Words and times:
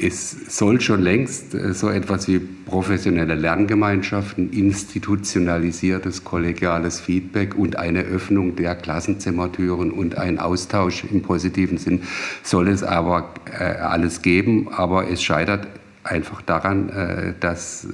es 0.00 0.56
soll 0.56 0.80
schon 0.80 1.02
längst 1.02 1.54
äh, 1.54 1.72
so 1.72 1.88
etwas 1.88 2.28
wie 2.28 2.38
professionelle 2.38 3.34
Lerngemeinschaften, 3.34 4.50
institutionalisiertes 4.50 6.24
kollegiales 6.24 7.00
Feedback 7.00 7.54
und 7.56 7.76
eine 7.76 8.02
Öffnung 8.02 8.56
der 8.56 8.74
Klassenzimmertüren 8.74 9.90
und 9.90 10.18
ein 10.18 10.38
Austausch 10.38 11.04
im 11.04 11.22
positiven 11.22 11.78
Sinn 11.78 12.02
soll 12.42 12.68
es 12.68 12.82
aber 12.82 13.34
äh, 13.58 13.64
alles 13.64 14.22
geben. 14.22 14.68
Aber 14.72 15.10
es 15.10 15.22
scheitert 15.22 15.66
einfach 16.02 16.42
daran, 16.42 16.88
äh, 16.90 17.34
dass 17.40 17.86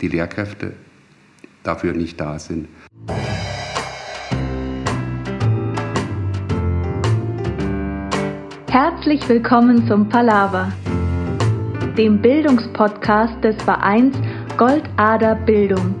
die 0.00 0.08
Lehrkräfte 0.08 0.72
dafür 1.62 1.92
nicht 1.92 2.20
da 2.20 2.38
sind. 2.38 2.68
Herzlich 8.68 9.26
willkommen 9.28 9.86
zum 9.86 10.08
Palaver 10.08 10.72
dem 11.96 12.20
Bildungspodcast 12.20 13.42
des 13.42 13.56
Vereins 13.62 14.14
Goldader 14.58 15.34
Bildung. 15.34 15.94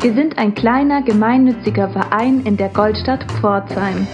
Wir 0.00 0.14
sind 0.14 0.38
ein 0.38 0.54
kleiner 0.54 1.02
gemeinnütziger 1.02 1.90
Verein 1.90 2.40
in 2.44 2.56
der 2.56 2.70
Goldstadt 2.70 3.30
Pforzheim. 3.32 4.06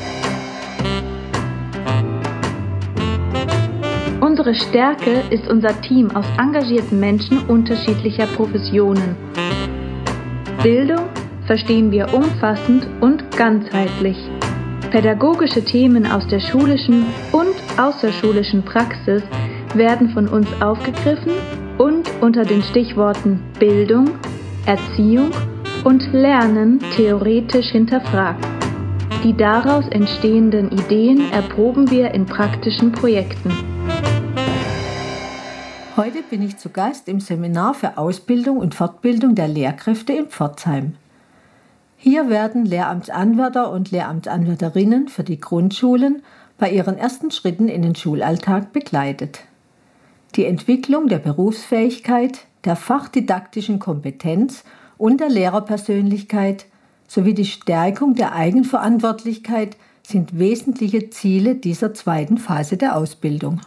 Unsere 4.20 4.54
Stärke 4.54 5.22
ist 5.30 5.48
unser 5.48 5.80
Team 5.82 6.10
aus 6.16 6.26
engagierten 6.36 6.98
Menschen 6.98 7.38
unterschiedlicher 7.46 8.26
Professionen. 8.26 9.16
Bildung 10.62 11.06
verstehen 11.46 11.92
wir 11.92 12.12
umfassend 12.12 12.88
und 13.00 13.30
ganzheitlich. 13.36 14.18
Pädagogische 14.90 15.64
Themen 15.64 16.10
aus 16.10 16.26
der 16.26 16.40
schulischen 16.40 17.06
und 17.30 17.54
außerschulischen 17.78 18.64
Praxis 18.64 19.22
werden 19.78 20.10
von 20.10 20.28
uns 20.28 20.48
aufgegriffen 20.60 21.32
und 21.78 22.10
unter 22.20 22.44
den 22.44 22.62
Stichworten 22.62 23.40
Bildung, 23.58 24.10
Erziehung 24.66 25.30
und 25.84 26.12
Lernen 26.12 26.80
theoretisch 26.96 27.68
hinterfragt. 27.68 28.44
Die 29.24 29.36
daraus 29.36 29.86
entstehenden 29.88 30.70
Ideen 30.70 31.32
erproben 31.32 31.90
wir 31.90 32.12
in 32.12 32.26
praktischen 32.26 32.92
Projekten. 32.92 33.50
Heute 35.96 36.22
bin 36.28 36.42
ich 36.42 36.56
zu 36.58 36.68
Gast 36.68 37.08
im 37.08 37.20
Seminar 37.20 37.74
für 37.74 37.98
Ausbildung 37.98 38.58
und 38.58 38.74
Fortbildung 38.74 39.34
der 39.34 39.48
Lehrkräfte 39.48 40.12
in 40.12 40.26
Pforzheim. 40.26 40.94
Hier 41.96 42.28
werden 42.28 42.64
Lehramtsanwärter 42.64 43.72
und 43.72 43.90
Lehramtsanwärterinnen 43.90 45.08
für 45.08 45.24
die 45.24 45.40
Grundschulen 45.40 46.22
bei 46.58 46.70
ihren 46.70 46.96
ersten 46.96 47.32
Schritten 47.32 47.68
in 47.68 47.82
den 47.82 47.96
Schulalltag 47.96 48.72
begleitet 48.72 49.47
die 50.34 50.44
Entwicklung 50.44 51.08
der 51.08 51.18
Berufsfähigkeit, 51.18 52.46
der 52.64 52.76
fachdidaktischen 52.76 53.78
Kompetenz 53.78 54.64
und 54.98 55.20
der 55.20 55.28
Lehrerpersönlichkeit 55.28 56.66
sowie 57.06 57.34
die 57.34 57.46
Stärkung 57.46 58.14
der 58.14 58.34
Eigenverantwortlichkeit 58.34 59.76
sind 60.02 60.38
wesentliche 60.38 61.10
Ziele 61.10 61.54
dieser 61.54 61.94
zweiten 61.94 62.38
Phase 62.38 62.76
der 62.76 62.96
Ausbildung. 62.96 63.60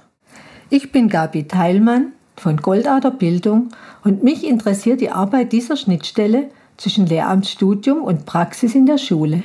Ich 0.69 0.91
bin 0.91 1.09
Gabi 1.09 1.47
Teilmann 1.47 2.13
von 2.35 2.57
Goldader 2.57 3.11
Bildung 3.11 3.69
und 4.03 4.23
mich 4.23 4.47
interessiert 4.47 5.01
die 5.01 5.11
Arbeit 5.11 5.51
dieser 5.51 5.77
Schnittstelle 5.77 6.49
zwischen 6.77 7.05
Lehramtsstudium 7.05 8.01
und 8.01 8.25
Praxis 8.25 8.73
in 8.73 8.85
der 8.85 8.97
Schule. 8.97 9.43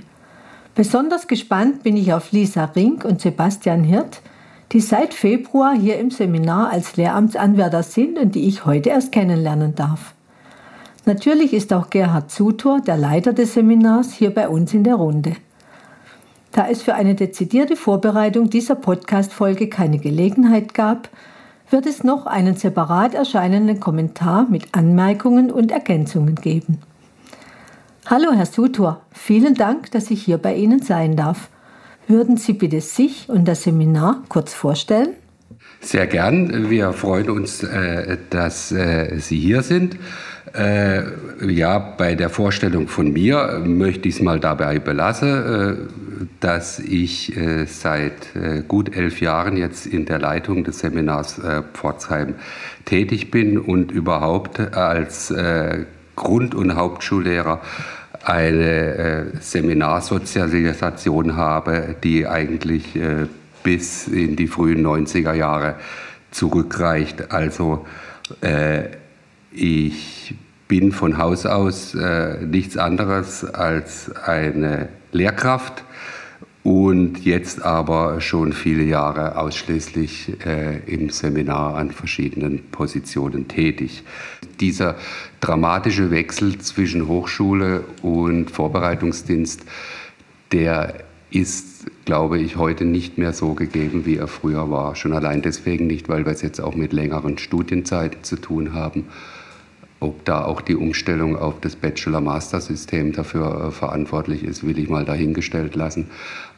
Besonders 0.74 1.26
gespannt 1.26 1.82
bin 1.82 1.96
ich 1.96 2.12
auf 2.12 2.32
Lisa 2.32 2.64
Rink 2.64 3.04
und 3.04 3.20
Sebastian 3.20 3.84
Hirt, 3.84 4.20
die 4.72 4.80
seit 4.80 5.14
Februar 5.14 5.74
hier 5.74 5.98
im 5.98 6.10
Seminar 6.10 6.70
als 6.70 6.96
Lehramtsanwärter 6.96 7.82
sind 7.82 8.18
und 8.18 8.34
die 8.34 8.48
ich 8.48 8.64
heute 8.64 8.90
erst 8.90 9.12
kennenlernen 9.12 9.74
darf. 9.74 10.14
Natürlich 11.04 11.52
ist 11.52 11.72
auch 11.72 11.88
Gerhard 11.90 12.30
Zutor, 12.30 12.80
der 12.80 12.96
Leiter 12.96 13.32
des 13.32 13.54
Seminars, 13.54 14.12
hier 14.12 14.34
bei 14.34 14.48
uns 14.48 14.74
in 14.74 14.82
der 14.82 14.96
Runde. 14.96 15.36
Da 16.50 16.68
es 16.68 16.82
für 16.82 16.94
eine 16.94 17.14
dezidierte 17.14 17.76
Vorbereitung 17.76 18.50
dieser 18.50 18.74
Podcast-Folge 18.74 19.68
keine 19.68 19.98
Gelegenheit 19.98 20.74
gab, 20.74 21.10
wird 21.70 21.86
es 21.86 22.02
noch 22.02 22.26
einen 22.26 22.56
separat 22.56 23.14
erscheinenden 23.14 23.78
Kommentar 23.78 24.46
mit 24.48 24.74
Anmerkungen 24.74 25.50
und 25.50 25.70
Ergänzungen 25.70 26.34
geben. 26.34 26.78
Hallo, 28.06 28.32
Herr 28.32 28.46
Sutor, 28.46 29.00
vielen 29.12 29.54
Dank, 29.54 29.90
dass 29.90 30.10
ich 30.10 30.24
hier 30.24 30.38
bei 30.38 30.54
Ihnen 30.54 30.80
sein 30.80 31.16
darf. 31.16 31.50
Würden 32.08 32.36
Sie 32.36 32.52
bitte 32.52 32.80
sich 32.80 33.28
und 33.28 33.48
das 33.48 33.64
Seminar 33.64 34.22
kurz 34.28 34.54
vorstellen? 34.54 35.08
Sehr 35.80 36.06
gern. 36.06 36.70
Wir 36.70 36.92
freuen 36.92 37.30
uns, 37.30 37.64
äh, 37.64 38.16
dass 38.30 38.70
äh, 38.70 39.18
Sie 39.18 39.38
hier 39.40 39.62
sind. 39.62 39.96
Äh, 40.54 41.02
ja, 41.48 41.78
bei 41.78 42.14
der 42.14 42.30
Vorstellung 42.30 42.86
von 42.86 43.12
mir 43.12 43.60
möchte 43.64 44.08
ich 44.08 44.16
es 44.16 44.22
mal 44.22 44.38
dabei 44.38 44.78
belassen, 44.78 45.88
dass 46.40 46.78
ich 46.78 47.36
seit 47.66 48.32
gut 48.66 48.96
elf 48.96 49.20
Jahren 49.20 49.58
jetzt 49.58 49.86
in 49.86 50.06
der 50.06 50.18
Leitung 50.18 50.64
des 50.64 50.78
Seminars 50.78 51.40
Pforzheim 51.74 52.36
tätig 52.86 53.30
bin 53.30 53.58
und 53.58 53.92
überhaupt 53.92 54.60
als 54.74 55.34
Grund- 56.14 56.54
und 56.54 56.74
Hauptschullehrer 56.74 57.60
eine 58.26 58.94
äh, 58.94 59.24
Seminarsozialisation 59.40 61.36
habe, 61.36 61.94
die 62.02 62.26
eigentlich 62.26 62.96
äh, 62.96 63.26
bis 63.62 64.08
in 64.08 64.34
die 64.34 64.48
frühen 64.48 64.84
90er 64.84 65.32
Jahre 65.32 65.76
zurückreicht. 66.32 67.30
Also 67.30 67.86
äh, 68.40 68.88
ich 69.52 70.34
bin 70.66 70.90
von 70.90 71.18
Haus 71.18 71.46
aus 71.46 71.96
nichts 72.40 72.76
anderes 72.76 73.44
als 73.44 74.10
eine 74.16 74.88
Lehrkraft 75.12 75.85
und 76.66 77.24
jetzt 77.24 77.62
aber 77.62 78.20
schon 78.20 78.52
viele 78.52 78.82
Jahre 78.82 79.38
ausschließlich 79.38 80.44
äh, 80.44 80.80
im 80.92 81.10
Seminar 81.10 81.76
an 81.76 81.92
verschiedenen 81.92 82.60
Positionen 82.72 83.46
tätig. 83.46 84.02
Dieser 84.58 84.96
dramatische 85.38 86.10
Wechsel 86.10 86.58
zwischen 86.58 87.06
Hochschule 87.06 87.84
und 88.02 88.50
Vorbereitungsdienst, 88.50 89.64
der 90.50 91.04
ist, 91.30 91.86
glaube 92.04 92.40
ich, 92.40 92.56
heute 92.56 92.84
nicht 92.84 93.16
mehr 93.16 93.32
so 93.32 93.54
gegeben, 93.54 94.04
wie 94.04 94.16
er 94.16 94.26
früher 94.26 94.68
war. 94.68 94.96
Schon 94.96 95.12
allein 95.12 95.42
deswegen 95.42 95.86
nicht, 95.86 96.08
weil 96.08 96.24
wir 96.24 96.32
es 96.32 96.42
jetzt 96.42 96.60
auch 96.60 96.74
mit 96.74 96.92
längeren 96.92 97.38
Studienzeiten 97.38 98.24
zu 98.24 98.34
tun 98.34 98.74
haben 98.74 99.04
ob 99.98 100.24
da 100.24 100.44
auch 100.44 100.60
die 100.60 100.76
Umstellung 100.76 101.36
auf 101.36 101.60
das 101.60 101.74
Bachelor-Master-System 101.76 103.12
dafür 103.12 103.68
äh, 103.68 103.70
verantwortlich 103.70 104.44
ist, 104.44 104.66
will 104.66 104.78
ich 104.78 104.88
mal 104.88 105.04
dahingestellt 105.04 105.74
lassen. 105.74 106.10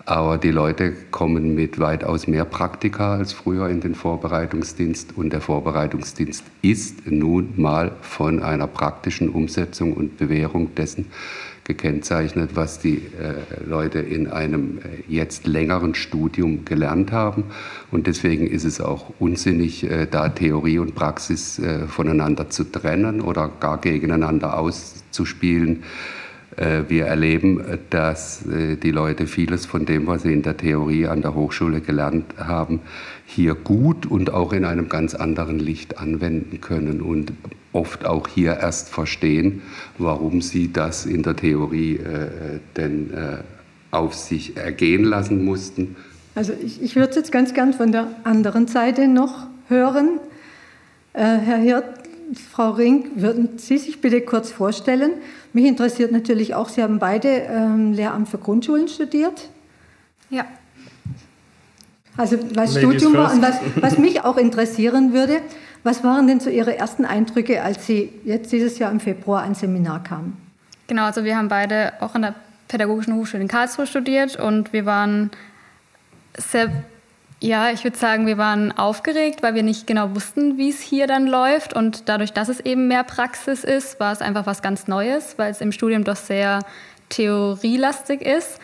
Aber 0.09 0.39
die 0.39 0.53
Leute 0.53 0.95
kommen 1.11 1.55
mit 1.55 1.79
weitaus 1.79 2.27
mehr 2.27 2.47
Praktika 2.47 3.17
als 3.17 3.35
früher 3.35 3.69
in 3.69 3.83
den 3.83 3.95
Vorbereitungsdienst. 3.95 5.19
Und 5.19 5.35
der 5.35 5.43
Vorbereitungsdienst 5.43 6.45
ist 6.63 7.07
nun 7.07 7.53
mal 7.57 7.93
von 8.01 8.43
einer 8.43 8.67
praktischen 8.69 9.29
Umsetzung 9.29 9.93
und 9.93 10.17
Bewährung 10.17 10.75
dessen 10.75 11.11
gekennzeichnet, 11.65 12.53
was 12.55 12.79
die 12.79 12.97
äh, 12.97 13.69
Leute 13.69 13.99
in 13.99 14.29
einem 14.29 14.79
äh, 14.79 15.13
jetzt 15.13 15.47
längeren 15.47 15.95
Studium 15.95 16.65
gelernt 16.65 17.13
haben. 17.13 17.45
Und 17.91 18.07
deswegen 18.07 18.47
ist 18.47 18.65
es 18.65 18.81
auch 18.81 19.13
unsinnig, 19.19 19.85
äh, 19.85 20.07
da 20.11 20.31
Theorie 20.31 20.79
und 20.79 20.95
Praxis 20.95 21.59
äh, 21.59 21.87
voneinander 21.87 22.49
zu 22.49 22.65
trennen 22.65 23.21
oder 23.21 23.51
gar 23.61 23.77
gegeneinander 23.77 24.59
auszuspielen. 24.59 25.83
Äh, 26.59 26.89
wir 26.89 27.07
erleben, 27.07 27.63
dass 27.91 28.45
äh, 28.47 28.77
die 28.77 28.91
Leute 28.91 29.27
vieles 29.29 29.65
von 29.65 29.87
dem, 29.87 30.09
was 30.09 30.23
sie 30.23 30.33
in 30.33 30.43
der 30.43 30.57
Theorie 30.57 31.07
an 31.07 31.23
der 31.23 31.35
Hochschule 31.35 31.81
gelernt 31.81 32.25
haben, 32.37 32.81
hier 33.27 33.55
gut 33.55 34.07
und 34.07 34.33
auch 34.33 34.53
in 34.53 34.65
einem 34.65 34.89
ganz 34.89 35.15
anderen 35.15 35.61
Licht 35.61 35.99
anwenden 35.99 36.61
können 36.61 37.01
und 37.01 37.33
oft 37.73 38.07
auch 38.07 38.27
hier 38.27 38.57
erst 38.57 38.89
verstehen, 38.89 39.63
warum 39.99 40.41
sie 40.41 40.73
das 40.73 41.07
in 41.07 41.23
der 41.23 41.37
Theorie 41.37 41.97
äh, 41.97 42.59
denn 42.77 43.15
äh, 43.15 43.37
auf 43.93 44.15
sich 44.15 44.57
ergehen 44.57 45.05
lassen 45.05 45.45
mussten. 45.45 45.95
Also 46.35 46.53
ich, 46.61 46.83
ich 46.83 46.97
würde 46.97 47.11
es 47.11 47.17
jetzt 47.17 47.31
ganz 47.31 47.55
gern 47.55 47.73
von 47.73 47.93
der 47.93 48.09
anderen 48.25 48.67
Seite 48.67 49.07
noch 49.07 49.47
hören. 49.69 50.19
Äh, 51.13 51.21
Herr 51.21 51.59
Hirt, 51.59 51.85
Frau 52.35 52.71
Rink, 52.71 53.13
würden 53.17 53.59
Sie 53.59 53.79
sich 53.79 54.01
bitte 54.01 54.21
kurz 54.21 54.51
vorstellen? 54.51 55.13
Mich 55.53 55.65
interessiert 55.65 56.13
natürlich 56.13 56.55
auch, 56.55 56.69
Sie 56.69 56.83
haben 56.83 56.99
beide 56.99 57.29
ähm, 57.29 57.93
Lehramt 57.93 58.29
für 58.29 58.39
Grundschulen 58.39 58.89
studiert. 58.89 59.49
Ja. 60.31 60.45
Also 62.17 62.39
was 62.55 62.75
Ladies 62.75 62.79
Studium 62.79 63.15
war 63.15 63.33
und 63.33 63.43
was, 63.43 63.61
was 63.77 63.97
mich 63.99 64.25
auch 64.25 64.37
interessieren 64.37 65.13
würde, 65.13 65.41
was 65.85 66.03
waren 66.03 66.27
denn 66.27 66.41
so 66.41 66.51
Ihre 66.51 66.77
ersten 66.77 67.05
Eindrücke, 67.05 67.63
als 67.63 67.87
Sie 67.87 68.13
jetzt 68.25 68.53
dieses 68.53 68.79
Jahr 68.79 68.91
im 68.91 69.01
Februar 69.01 69.43
ein 69.43 69.55
Seminar 69.55 70.03
kamen? 70.03 70.37
Genau, 70.89 71.05
also 71.05 71.25
wir 71.25 71.37
haben 71.37 71.49
beide 71.49 71.93
auch 72.01 72.15
an 72.15 72.23
der 72.23 72.35
Pädagogischen 72.67 73.15
Hochschule 73.15 73.43
in 73.43 73.49
Karlsruhe 73.49 73.87
studiert 73.87 74.37
und 74.37 74.73
wir 74.73 74.85
waren 74.85 75.31
sehr 76.37 76.71
Ja, 77.41 77.71
ich 77.71 77.85
würde 77.85 77.97
sagen, 77.97 78.27
wir 78.27 78.37
waren 78.37 78.77
aufgeregt, 78.77 79.45
weil 79.45 79.55
wir 79.55 79.63
nicht 79.63 79.87
genau 79.87 80.15
wussten, 80.15 80.59
wie 80.59 80.71
es 80.71 80.81
hier 80.81 81.07
dann 81.07 81.29
läuft. 81.29 81.73
Und 81.73 82.09
dadurch, 82.09 82.33
dass 82.33 82.49
es 82.49 82.59
eben 82.59 82.89
mehr 82.89 83.05
Praxis 83.05 83.63
ist, 83.63 84.01
war 84.01 84.13
es 84.13 84.21
einfach 84.21 84.47
was 84.47 84.61
ganz 84.61 84.89
Neues, 84.89 85.39
weil 85.39 85.53
es 85.53 85.61
im 85.61 85.71
Studium 85.71 86.03
doch 86.03 86.17
sehr 86.17 86.61
theorielastig 87.11 88.23
ist. 88.23 88.59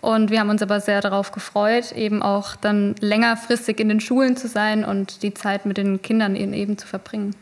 Und 0.00 0.30
wir 0.30 0.40
haben 0.40 0.50
uns 0.50 0.62
aber 0.62 0.80
sehr 0.80 1.00
darauf 1.00 1.32
gefreut, 1.32 1.92
eben 1.92 2.22
auch 2.22 2.54
dann 2.54 2.94
längerfristig 3.00 3.80
in 3.80 3.88
den 3.88 4.00
Schulen 4.00 4.36
zu 4.36 4.46
sein 4.46 4.84
und 4.84 5.22
die 5.22 5.32
Zeit 5.32 5.64
mit 5.64 5.78
den 5.78 6.02
Kindern 6.02 6.36
eben 6.36 6.76
zu 6.76 6.86
verbringen. 6.86 7.34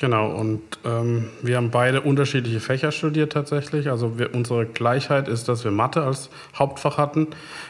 Genau, 0.00 0.30
und 0.30 0.62
ähm, 0.86 1.26
wir 1.42 1.58
haben 1.58 1.70
beide 1.70 2.00
unterschiedliche 2.00 2.58
Fächer 2.58 2.90
studiert 2.90 3.32
tatsächlich. 3.34 3.90
Also 3.90 4.18
wir, 4.18 4.34
unsere 4.34 4.64
Gleichheit 4.64 5.28
ist, 5.28 5.46
dass 5.46 5.62
wir 5.62 5.72
Mathe 5.72 6.02
als 6.02 6.30
Hauptfach 6.58 6.96
hatten, 6.96 7.26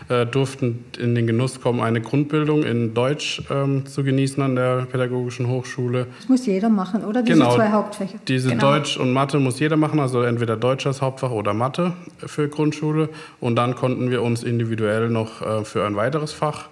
äh, 0.08 0.26
durften 0.26 0.84
in 0.96 1.16
den 1.16 1.26
Genuss 1.26 1.60
kommen, 1.60 1.80
eine 1.80 2.00
Grundbildung 2.00 2.62
in 2.62 2.94
Deutsch 2.94 3.42
ähm, 3.50 3.84
zu 3.84 4.04
genießen 4.04 4.40
an 4.44 4.54
der 4.54 4.82
Pädagogischen 4.82 5.48
Hochschule. 5.48 6.06
Das 6.20 6.28
muss 6.28 6.46
jeder 6.46 6.68
machen, 6.68 7.04
oder? 7.04 7.24
Diese 7.24 7.36
genau, 7.36 7.56
zwei 7.56 7.70
Hauptfächer. 7.72 8.20
Diese 8.28 8.50
genau. 8.50 8.74
Deutsch 8.74 8.96
und 8.96 9.12
Mathe 9.12 9.40
muss 9.40 9.58
jeder 9.58 9.76
machen, 9.76 9.98
also 9.98 10.22
entweder 10.22 10.56
Deutsch 10.56 10.86
als 10.86 11.02
Hauptfach 11.02 11.32
oder 11.32 11.52
Mathe 11.52 11.94
für 12.24 12.48
Grundschule. 12.48 13.08
Und 13.40 13.56
dann 13.56 13.74
konnten 13.74 14.08
wir 14.12 14.22
uns 14.22 14.44
individuell 14.44 15.10
noch 15.10 15.42
äh, 15.42 15.64
für 15.64 15.84
ein 15.84 15.96
weiteres 15.96 16.32
Fach 16.32 16.68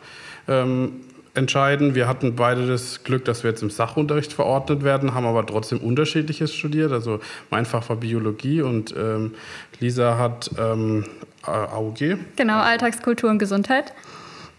ähm, 0.47 0.93
entscheiden. 1.39 1.95
Wir 1.95 2.07
hatten 2.07 2.37
beide 2.37 2.67
das 2.67 3.05
Glück, 3.05 3.25
dass 3.25 3.43
wir 3.43 3.51
jetzt 3.51 3.63
im 3.63 3.71
Sachunterricht 3.71 4.33
verordnet 4.33 4.85
werden, 4.85 5.15
haben 5.15 5.27
aber 5.27 5.47
trotzdem 5.47 5.79
unterschiedliches 5.79 6.55
studiert. 6.55 6.93
Also 6.93 7.21
mein 7.51 7.65
Fach 7.65 7.89
war 7.89 7.97
Biologie 7.97 8.61
und 8.61 8.95
ähm, 8.97 9.35
Lisa 9.81 10.19
hat 10.19 10.51
ähm, 10.59 11.05
AUG. 11.43 12.19
Genau, 12.37 12.61
Alltagskultur 12.61 13.31
und 13.31 13.39
Gesundheit. 13.39 13.95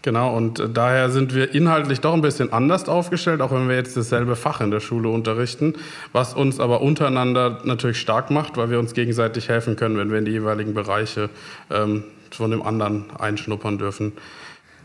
Genau, 0.02 0.34
und 0.34 0.60
äh, 0.60 0.68
daher 0.68 1.10
sind 1.10 1.34
wir 1.34 1.54
inhaltlich 1.54 2.00
doch 2.00 2.14
ein 2.14 2.22
bisschen 2.22 2.52
anders 2.52 2.88
aufgestellt, 2.88 3.42
auch 3.42 3.52
wenn 3.52 3.68
wir 3.68 3.76
jetzt 3.76 3.96
dasselbe 3.96 4.34
Fach 4.34 4.60
in 4.60 4.70
der 4.70 4.80
Schule 4.80 5.10
unterrichten, 5.10 5.74
was 6.12 6.32
uns 6.32 6.58
aber 6.58 6.80
untereinander 6.80 7.60
natürlich 7.64 8.00
stark 8.00 8.30
macht, 8.30 8.56
weil 8.56 8.70
wir 8.70 8.78
uns 8.78 8.94
gegenseitig 8.94 9.48
helfen 9.48 9.76
können, 9.76 9.98
wenn 9.98 10.10
wir 10.10 10.18
in 10.18 10.24
die 10.24 10.32
jeweiligen 10.32 10.72
Bereiche 10.72 11.28
ähm, 11.70 12.04
von 12.30 12.50
dem 12.50 12.62
anderen 12.62 13.04
einschnuppern 13.18 13.76
dürfen. 13.76 14.12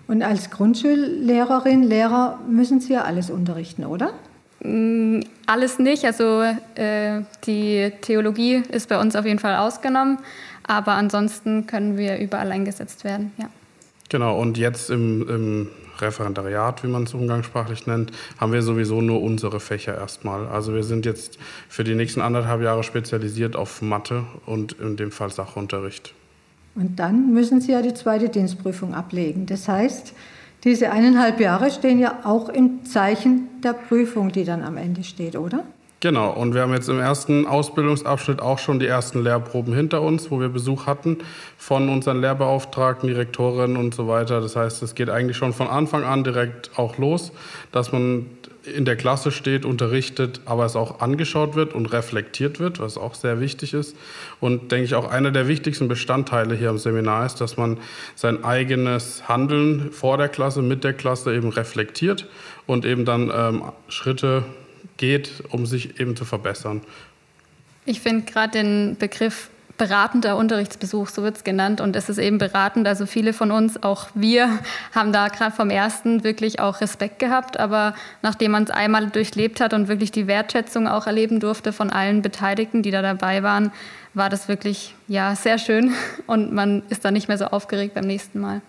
Und 0.07 0.22
als 0.22 0.52
Grundschullehrerin, 0.52 1.84
Lehrer 1.84 2.40
müssen 2.48 2.80
Sie 2.80 2.94
ja 2.94 3.04
alles 3.04 3.30
unterrichten, 3.30 3.86
oder? 3.86 4.13
Mm, 4.63 5.22
alles 5.46 5.80
nicht. 5.80 6.06
Also 6.06 6.44
äh, 6.75 7.22
die 7.46 7.92
Theologie 8.02 8.63
ist 8.72 8.90
bei 8.90 9.00
uns 9.00 9.16
auf 9.16 9.25
jeden 9.25 9.40
Fall 9.40 9.56
ausgenommen, 9.56 10.19
aber 10.63 10.94
ansonsten 10.94 11.68
können 11.68 11.98
wir 11.98 12.19
überall 12.19 12.52
eingesetzt 12.52 13.04
werden. 13.04 13.31
Ja. 13.38 13.50
Genau, 14.10 14.40
und 14.40 14.57
jetzt 14.57 14.92
im, 14.92 15.28
im 15.28 15.69
Referendariat, 16.00 16.84
wie 16.84 16.88
man 16.88 17.04
es 17.04 17.13
umgangssprachlich 17.13 17.88
nennt, 17.88 18.12
haben 18.38 18.54
wir 18.54 18.62
sowieso 18.62 19.02
nur 19.02 19.22
unsere 19.22 19.60
Fächer 19.60 19.98
erstmal. 19.98 20.48
Also 20.48 20.74
wir 20.74 20.84
sind 20.84 21.06
jetzt 21.06 21.40
für 21.69 21.84
die 21.84 21.96
nächsten 21.96 22.22
anderthalb 22.22 22.62
Jahre 22.62 22.84
spezialisiert 22.84 23.56
auf 23.56 23.81
Mathe 23.81 24.25
und 24.46 24.74
in 24.74 24.98
dem 24.98 25.12
Fall 25.12 25.31
Sachunterricht. 25.31 26.13
Und 26.75 27.00
dann 27.00 27.33
müssen 27.33 27.62
Sie 27.62 27.72
ja 27.72 27.81
die 27.81 27.94
zweite 27.94 28.30
Dienstprüfung 28.30 28.94
ablegen. 28.94 29.45
Das 29.45 29.68
heißt, 29.68 30.13
diese 30.63 30.92
eineinhalb 30.92 31.39
Jahre 31.39 31.72
stehen 31.72 32.00
ja 32.00 32.19
auch 32.24 32.50
im 32.50 32.86
Zeichen 32.86 33.48
der 33.63 33.74
Prüfung, 33.74 34.31
die 34.31 34.44
dann 34.44 34.63
am 34.63 34.77
Ende 34.77 35.04
steht, 35.04 35.36
oder? 35.36 35.63
Genau, 36.01 36.31
und 36.33 36.54
wir 36.54 36.62
haben 36.62 36.74
jetzt 36.74 36.89
im 36.89 37.00
ersten 37.00 37.48
Ausbildungsabschnitt 37.48 38.42
auch 38.42 38.60
schon 38.60 38.80
die 38.80 38.86
ersten 38.86 39.24
Lehrproben 39.24 39.74
hinter 39.74 40.01
uns, 40.01 40.30
wo 40.30 40.39
wir 40.39 40.50
Besuch 40.50 40.86
hatten 40.86 41.19
von 41.57 41.89
unseren 41.89 42.19
Lehrbeauftragten, 42.19 43.07
Direktorinnen 43.07 43.78
und 43.78 43.95
so 43.95 44.07
weiter. 44.07 44.42
Das 44.42 44.56
heißt, 44.56 44.83
es 44.83 44.94
geht 44.94 45.10
eigentlich 45.10 45.38
schon 45.38 45.54
von 45.54 45.68
Anfang 45.68 46.04
an 46.04 46.24
direkt 46.24 46.78
auch 46.78 46.98
los, 46.98 47.31
dass 47.71 47.92
man 47.92 48.25
in 48.68 48.86
der 48.86 48.96
Klasse 48.96 49.32
steht, 49.32 49.66
unterrichtet, 49.66 50.42
aber 50.46 50.66
es 50.66 50.76
auch 50.76 51.00
angeschaut 51.00 51.56
wird 51.56 51.74
und 51.74 51.88
reflektiert 51.88 52.60
wird, 52.60 52.80
was 52.80 52.98
auch 52.98 53.16
sehr 53.16 53.40
wichtig 53.40 53.74
ist. 53.74 53.96
Und 54.40 54.72
denke 54.72 54.86
ich 54.86 54.96
auch 54.96 55.10
einer 55.10 55.32
der 55.32 55.48
wichtigsten 55.48 55.88
Bestandteile 55.88 56.56
hier 56.56 56.70
am 56.70 56.78
Seminar 56.78 57.26
ist, 57.26 57.42
dass 57.42 57.58
man 57.58 57.78
sein 58.16 58.44
eigenes 58.44 59.28
Handeln 59.28 59.92
vor 59.92 60.18
der 60.18 60.30
Klasse, 60.30 60.62
mit 60.62 60.84
der 60.84 60.94
Klasse 60.94 61.36
eben 61.36 61.50
reflektiert 61.50 62.28
und 62.66 62.86
eben 62.86 63.06
dann 63.06 63.32
ähm, 63.34 63.64
Schritte 63.88 64.44
geht, 64.98 65.44
um 65.50 65.66
sich 65.66 66.00
eben 66.00 66.16
zu 66.16 66.26
verbessern. 66.26 66.82
Ich 67.86 68.02
finde 68.02 68.26
gerade 68.26 68.52
den 68.52 68.98
Begriff 68.98 69.50
beratender 69.77 70.38
Unterrichtsbesuch, 70.38 71.10
so 71.10 71.24
wird 71.24 71.38
es 71.38 71.44
genannt. 71.44 71.81
Und 71.81 71.95
es 71.95 72.10
ist 72.10 72.18
eben 72.18 72.38
beratend. 72.38 72.88
Also 72.88 73.06
viele 73.06 73.33
von 73.33 73.51
uns, 73.51 73.81
auch 73.83 74.07
wir, 74.13 74.60
haben 74.94 75.12
da 75.12 75.27
gerade 75.27 75.56
vom 75.56 75.69
ersten 75.69 76.24
wirklich 76.24 76.60
auch 76.60 76.81
Respekt 76.81 77.19
gehabt. 77.19 77.60
Aber 77.60 77.94
nachdem 78.22 78.51
man 78.51 78.63
es 78.63 78.69
einmal 78.69 79.07
durchlebt 79.07 79.60
hat 79.60 79.74
und 79.74 79.88
wirklich 79.88 80.12
die 80.12 80.27
Wertschätzung 80.27 80.88
auch 80.88 81.07
erleben 81.07 81.39
durfte 81.39 81.74
von 81.74 81.89
allen 81.89 82.22
Beteiligten, 82.22 82.83
die 82.83 82.92
da 82.92 83.01
dabei 83.01 83.44
waren, 83.44 83.72
war 84.13 84.30
das 84.30 84.48
wirklich 84.48 84.95
ja 85.07 85.36
sehr 85.36 85.57
schön. 85.57 85.94
Und 86.28 86.54
man 86.54 86.83
ist 86.89 87.04
dann 87.06 87.13
nicht 87.13 87.28
mehr 87.28 87.38
so 87.38 87.45
aufgeregt 87.45 87.94
beim 87.95 88.06
nächsten 88.06 88.39
Mal. 88.39 88.62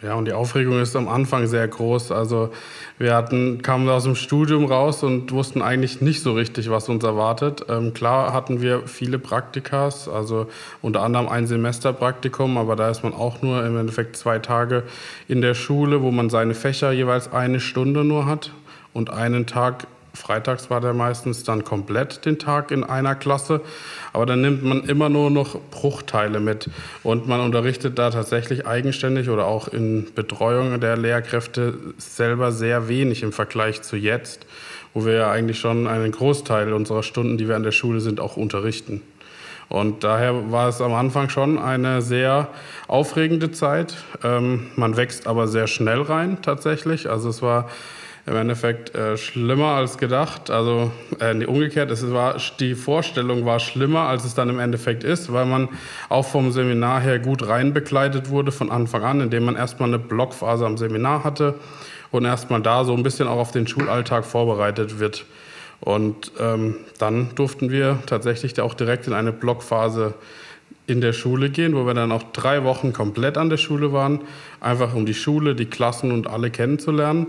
Ja, 0.00 0.14
und 0.14 0.26
die 0.26 0.32
Aufregung 0.32 0.80
ist 0.80 0.94
am 0.94 1.08
Anfang 1.08 1.48
sehr 1.48 1.66
groß. 1.66 2.12
Also 2.12 2.52
wir 2.98 3.16
hatten, 3.16 3.62
kamen 3.62 3.88
aus 3.88 4.04
dem 4.04 4.14
Studium 4.14 4.64
raus 4.66 5.02
und 5.02 5.32
wussten 5.32 5.60
eigentlich 5.60 6.00
nicht 6.00 6.22
so 6.22 6.34
richtig, 6.34 6.70
was 6.70 6.88
uns 6.88 7.02
erwartet. 7.02 7.66
Ähm, 7.68 7.94
klar 7.94 8.32
hatten 8.32 8.62
wir 8.62 8.86
viele 8.86 9.18
Praktikas, 9.18 10.08
also 10.08 10.46
unter 10.82 11.02
anderem 11.02 11.28
ein 11.28 11.48
Semesterpraktikum, 11.48 12.58
aber 12.58 12.76
da 12.76 12.88
ist 12.90 13.02
man 13.02 13.12
auch 13.12 13.42
nur 13.42 13.66
im 13.66 13.76
Endeffekt 13.76 14.16
zwei 14.16 14.38
Tage 14.38 14.84
in 15.26 15.40
der 15.40 15.54
Schule, 15.54 16.00
wo 16.00 16.12
man 16.12 16.30
seine 16.30 16.54
Fächer 16.54 16.92
jeweils 16.92 17.32
eine 17.32 17.58
Stunde 17.58 18.04
nur 18.04 18.26
hat 18.26 18.52
und 18.92 19.10
einen 19.10 19.46
Tag 19.46 19.88
Freitags 20.14 20.70
war 20.70 20.80
der 20.80 20.94
meistens 20.94 21.44
dann 21.44 21.64
komplett 21.64 22.24
den 22.24 22.38
Tag 22.38 22.70
in 22.70 22.84
einer 22.84 23.14
Klasse, 23.14 23.60
aber 24.12 24.26
dann 24.26 24.40
nimmt 24.40 24.62
man 24.64 24.84
immer 24.84 25.08
nur 25.08 25.30
noch 25.30 25.58
Bruchteile 25.70 26.40
mit 26.40 26.70
und 27.02 27.28
man 27.28 27.40
unterrichtet 27.40 27.98
da 27.98 28.10
tatsächlich 28.10 28.66
eigenständig 28.66 29.28
oder 29.30 29.46
auch 29.46 29.68
in 29.68 30.08
Betreuung 30.14 30.80
der 30.80 30.96
Lehrkräfte 30.96 31.74
selber 31.98 32.52
sehr 32.52 32.88
wenig 32.88 33.22
im 33.22 33.32
Vergleich 33.32 33.82
zu 33.82 33.96
jetzt, 33.96 34.46
wo 34.94 35.04
wir 35.04 35.14
ja 35.14 35.30
eigentlich 35.30 35.58
schon 35.58 35.86
einen 35.86 36.12
Großteil 36.12 36.72
unserer 36.72 37.02
Stunden, 37.02 37.38
die 37.38 37.48
wir 37.48 37.56
an 37.56 37.62
der 37.62 37.72
Schule 37.72 38.00
sind, 38.00 38.20
auch 38.20 38.36
unterrichten. 38.36 39.02
Und 39.68 40.02
daher 40.02 40.50
war 40.50 40.68
es 40.68 40.80
am 40.80 40.94
Anfang 40.94 41.28
schon 41.28 41.58
eine 41.58 42.00
sehr 42.00 42.48
aufregende 42.86 43.50
Zeit. 43.52 43.96
Ähm, 44.24 44.68
man 44.76 44.96
wächst 44.96 45.26
aber 45.26 45.46
sehr 45.46 45.66
schnell 45.66 46.00
rein 46.00 46.38
tatsächlich. 46.40 47.10
Also 47.10 47.28
es 47.28 47.42
war 47.42 47.68
im 48.28 48.36
Endeffekt 48.36 48.94
äh, 48.94 49.16
schlimmer 49.16 49.68
als 49.68 49.96
gedacht. 49.96 50.50
Also 50.50 50.90
äh, 51.18 51.32
nee, 51.32 51.46
umgekehrt, 51.46 51.90
es 51.90 52.10
war, 52.12 52.36
die 52.60 52.74
Vorstellung 52.74 53.46
war 53.46 53.58
schlimmer, 53.58 54.00
als 54.00 54.24
es 54.24 54.34
dann 54.34 54.50
im 54.50 54.58
Endeffekt 54.58 55.02
ist, 55.02 55.32
weil 55.32 55.46
man 55.46 55.70
auch 56.10 56.26
vom 56.26 56.52
Seminar 56.52 57.00
her 57.00 57.18
gut 57.18 57.48
reinbegleitet 57.48 58.28
wurde 58.28 58.52
von 58.52 58.70
Anfang 58.70 59.02
an, 59.02 59.20
indem 59.22 59.46
man 59.46 59.56
erstmal 59.56 59.88
eine 59.88 59.98
Blockphase 59.98 60.66
am 60.66 60.76
Seminar 60.76 61.24
hatte 61.24 61.54
und 62.10 62.26
erstmal 62.26 62.60
da 62.60 62.84
so 62.84 62.94
ein 62.94 63.02
bisschen 63.02 63.28
auch 63.28 63.38
auf 63.38 63.50
den 63.50 63.66
Schulalltag 63.66 64.26
vorbereitet 64.26 64.98
wird. 64.98 65.24
Und 65.80 66.32
ähm, 66.38 66.76
dann 66.98 67.34
durften 67.34 67.70
wir 67.70 67.98
tatsächlich 68.06 68.60
auch 68.60 68.74
direkt 68.74 69.06
in 69.06 69.14
eine 69.14 69.32
Blockphase 69.32 70.14
in 70.86 71.00
der 71.00 71.12
Schule 71.14 71.48
gehen, 71.48 71.74
wo 71.74 71.86
wir 71.86 71.94
dann 71.94 72.12
auch 72.12 72.24
drei 72.32 72.64
Wochen 72.64 72.92
komplett 72.92 73.38
an 73.38 73.48
der 73.48 73.58
Schule 73.58 73.92
waren, 73.92 74.20
einfach 74.60 74.94
um 74.94 75.06
die 75.06 75.14
Schule, 75.14 75.54
die 75.54 75.66
Klassen 75.66 76.12
und 76.12 76.26
alle 76.26 76.50
kennenzulernen. 76.50 77.28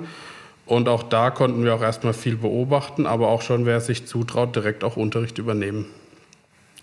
Und 0.70 0.88
auch 0.88 1.02
da 1.02 1.32
konnten 1.32 1.64
wir 1.64 1.74
auch 1.74 1.82
erstmal 1.82 2.14
viel 2.14 2.36
beobachten, 2.36 3.08
aber 3.08 3.30
auch 3.30 3.42
schon, 3.42 3.66
wer 3.66 3.82
sich 3.82 4.06
zutraut, 4.06 4.56
direkt 4.56 4.84
auch 4.84 4.98
Unterricht 4.98 5.40
übernehmen. 5.40 5.88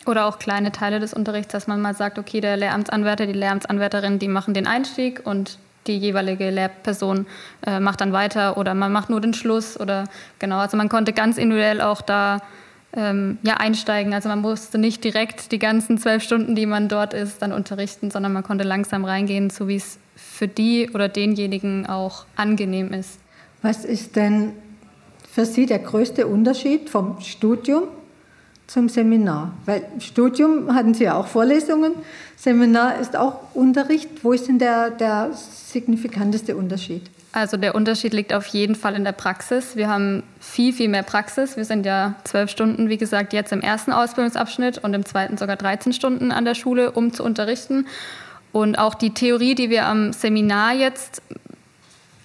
Oder 0.07 0.27
auch 0.27 0.41
kleine 0.41 0.73
Teile 0.73 0.99
des 0.99 1.15
Unterrichts, 1.15 1.53
dass 1.53 1.69
man 1.69 1.81
mal 1.81 1.95
sagt, 1.95 2.19
okay, 2.19 2.41
der 2.41 2.57
Lehramtsanwärter, 2.57 3.27
die 3.27 3.33
Lehramtsanwärterin, 3.33 4.19
die 4.19 4.27
machen 4.27 4.55
den 4.55 4.67
Einstieg 4.67 5.21
und 5.25 5.59
die 5.87 5.97
jeweilige 5.99 6.51
Lehrperson 6.51 7.27
äh, 7.65 7.79
macht 7.79 8.01
dann 8.01 8.13
weiter 8.13 8.57
oder 8.57 8.75
man 8.75 8.91
macht 8.91 9.09
nur 9.09 9.21
den 9.21 9.35
Schluss 9.35 9.79
oder 9.79 10.09
genau. 10.41 10.59
Also 10.59 10.77
man 10.77 10.89
konnte 10.89 11.13
ganz 11.13 11.39
individuell 11.39 11.81
auch 11.81 12.03
da 12.03 12.41
ähm, 12.93 13.39
ja, 13.45 13.55
einsteigen. 13.55 14.15
Also 14.15 14.29
man 14.29 14.41
musste 14.41 14.79
nicht 14.79 15.05
direkt 15.05 15.53
die 15.53 15.61
ganzen 15.61 15.97
zwölf 15.99 16.25
Stunden, 16.25 16.57
die 16.57 16.67
man 16.67 16.89
dort 16.89 17.15
ist, 17.15 17.41
dann 17.41 17.53
unterrichten, 17.53 18.11
sondern 18.11 18.33
man 18.33 18.43
konnte 18.43 18.65
langsam 18.65 19.05
reingehen, 19.05 19.49
so 19.49 19.69
wie 19.69 19.77
es 19.77 20.01
für 20.17 20.49
die 20.49 20.91
oder 20.93 21.09
denjenigen 21.09 21.87
auch 21.87 22.27
angenehm 22.35 22.93
ist. 22.93 23.21
Was 23.67 23.85
ist 23.85 24.15
denn 24.15 24.53
für 25.29 25.45
Sie 25.45 25.67
der 25.67 25.81
größte 25.81 26.29
Unterschied 26.29 26.89
vom 26.89 27.21
Studium 27.21 27.89
zum 28.69 28.89
Seminar? 28.89 29.55
Weil 29.65 29.83
Studium 29.99 30.73
hatten 30.73 30.95
Sie 30.95 31.03
ja 31.03 31.17
auch 31.17 31.27
Vorlesungen, 31.27 31.95
Seminar 32.37 33.01
ist 33.01 33.17
auch 33.17 33.41
Unterricht. 33.55 34.09
Wo 34.23 34.33
ist 34.33 34.47
denn 34.47 34.61
der, 34.61 34.91
der 34.91 35.31
signifikanteste 35.33 36.57
Unterschied? 36.57 37.11
Also 37.33 37.57
der 37.57 37.75
Unterschied 37.75 38.15
liegt 38.15 38.33
auf 38.33 38.47
jeden 38.47 38.77
Fall 38.77 38.95
in 38.95 39.03
der 39.03 39.11
Praxis. 39.11 39.75
Wir 39.75 39.89
haben 39.89 40.23
viel, 40.39 40.73
viel 40.73 40.89
mehr 40.89 41.03
Praxis. 41.03 41.57
Wir 41.57 41.65
sind 41.65 41.85
ja 41.85 42.15
zwölf 42.23 42.51
Stunden, 42.51 42.89
wie 42.89 42.99
gesagt, 42.99 43.33
jetzt 43.33 43.51
im 43.51 43.63
ersten 43.63 43.91
Ausbildungsabschnitt 43.91 44.79
und 44.79 44.95
im 44.95 45.05
zweiten 45.05 45.39
sogar 45.39 45.57
13 45.57 45.93
Stunden 45.93 46.31
an 46.31 46.45
der 46.45 46.55
Schule, 46.55 46.93
um 46.93 47.13
zu 47.13 47.25
unterrichten. 47.25 47.89
Und 48.53 48.79
auch 48.79 48.95
die 48.95 49.13
Theorie, 49.13 49.57
die 49.57 49.71
wir 49.71 49.87
am 49.87 50.13
Seminar 50.13 50.73
jetzt 50.73 51.21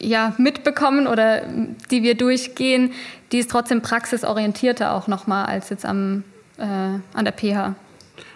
ja, 0.01 0.33
mitbekommen 0.37 1.07
oder 1.07 1.43
die 1.89 2.03
wir 2.03 2.15
durchgehen, 2.15 2.91
die 3.31 3.39
ist 3.39 3.51
trotzdem 3.51 3.81
praxisorientierter 3.81 4.93
auch 4.93 5.07
nochmal 5.07 5.45
als 5.45 5.69
jetzt 5.69 5.85
am, 5.85 6.23
äh, 6.57 6.63
an 6.63 7.25
der 7.25 7.33
PH. 7.33 7.75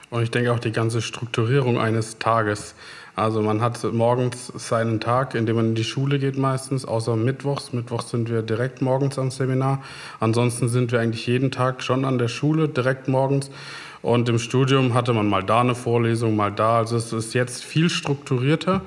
Und 0.10 0.24
ich 0.24 0.32
denke 0.32 0.54
auch 0.54 0.60
die 0.60 0.72
ganze 0.72 1.02
Strukturierung 1.02 1.80
eines 1.80 2.20
Tages. 2.20 2.76
Also 3.16 3.42
man 3.42 3.62
hat 3.62 3.82
morgens 3.94 4.48
seinen 4.56 5.00
Tag, 5.00 5.36
in 5.36 5.46
dem 5.46 5.56
man 5.56 5.66
in 5.68 5.76
die 5.76 5.86
Schule 5.86 6.20
geht 6.20 6.38
meistens, 6.38 6.86
außer 6.86 7.16
Mittwochs. 7.16 7.72
Mittwochs 7.72 8.10
sind 8.10 8.30
wir 8.30 8.42
direkt 8.42 8.82
morgens 8.82 9.18
am 9.18 9.32
Seminar. 9.32 9.82
Ansonsten 10.20 10.68
sind 10.68 10.92
wir 10.92 11.00
eigentlich 11.00 11.26
jeden 11.26 11.50
Tag 11.50 11.82
schon 11.82 12.04
an 12.04 12.18
der 12.18 12.28
Schule, 12.28 12.68
direkt 12.68 13.08
morgens. 13.08 13.50
Und 14.02 14.28
im 14.30 14.38
Studium 14.38 14.94
hatte 14.94 15.14
man 15.14 15.28
mal 15.28 15.44
da 15.44 15.62
eine 15.62 15.76
Vorlesung, 15.76 16.36
mal 16.36 16.52
da. 16.52 16.78
Also 16.78 16.98
es 16.98 17.14
ist 17.14 17.34
jetzt 17.34 17.64
viel 17.64 17.90
strukturierter. 17.90 18.82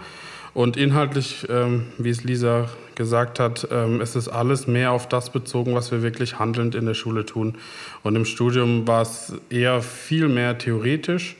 Und 0.54 0.76
inhaltlich, 0.76 1.46
ähm, 1.48 1.86
wie 1.98 2.10
es 2.10 2.24
Lisa 2.24 2.68
gesagt 2.94 3.38
hat, 3.38 3.68
ähm, 3.70 4.00
ist 4.00 4.16
es 4.16 4.28
alles 4.28 4.66
mehr 4.66 4.92
auf 4.92 5.08
das 5.08 5.30
bezogen, 5.30 5.74
was 5.74 5.92
wir 5.92 6.02
wirklich 6.02 6.38
handelnd 6.38 6.74
in 6.74 6.84
der 6.84 6.94
Schule 6.94 7.24
tun. 7.24 7.56
Und 8.02 8.16
im 8.16 8.24
Studium 8.24 8.86
war 8.86 9.02
es 9.02 9.32
eher 9.50 9.82
viel 9.82 10.28
mehr 10.28 10.58
theoretisch. 10.58 11.36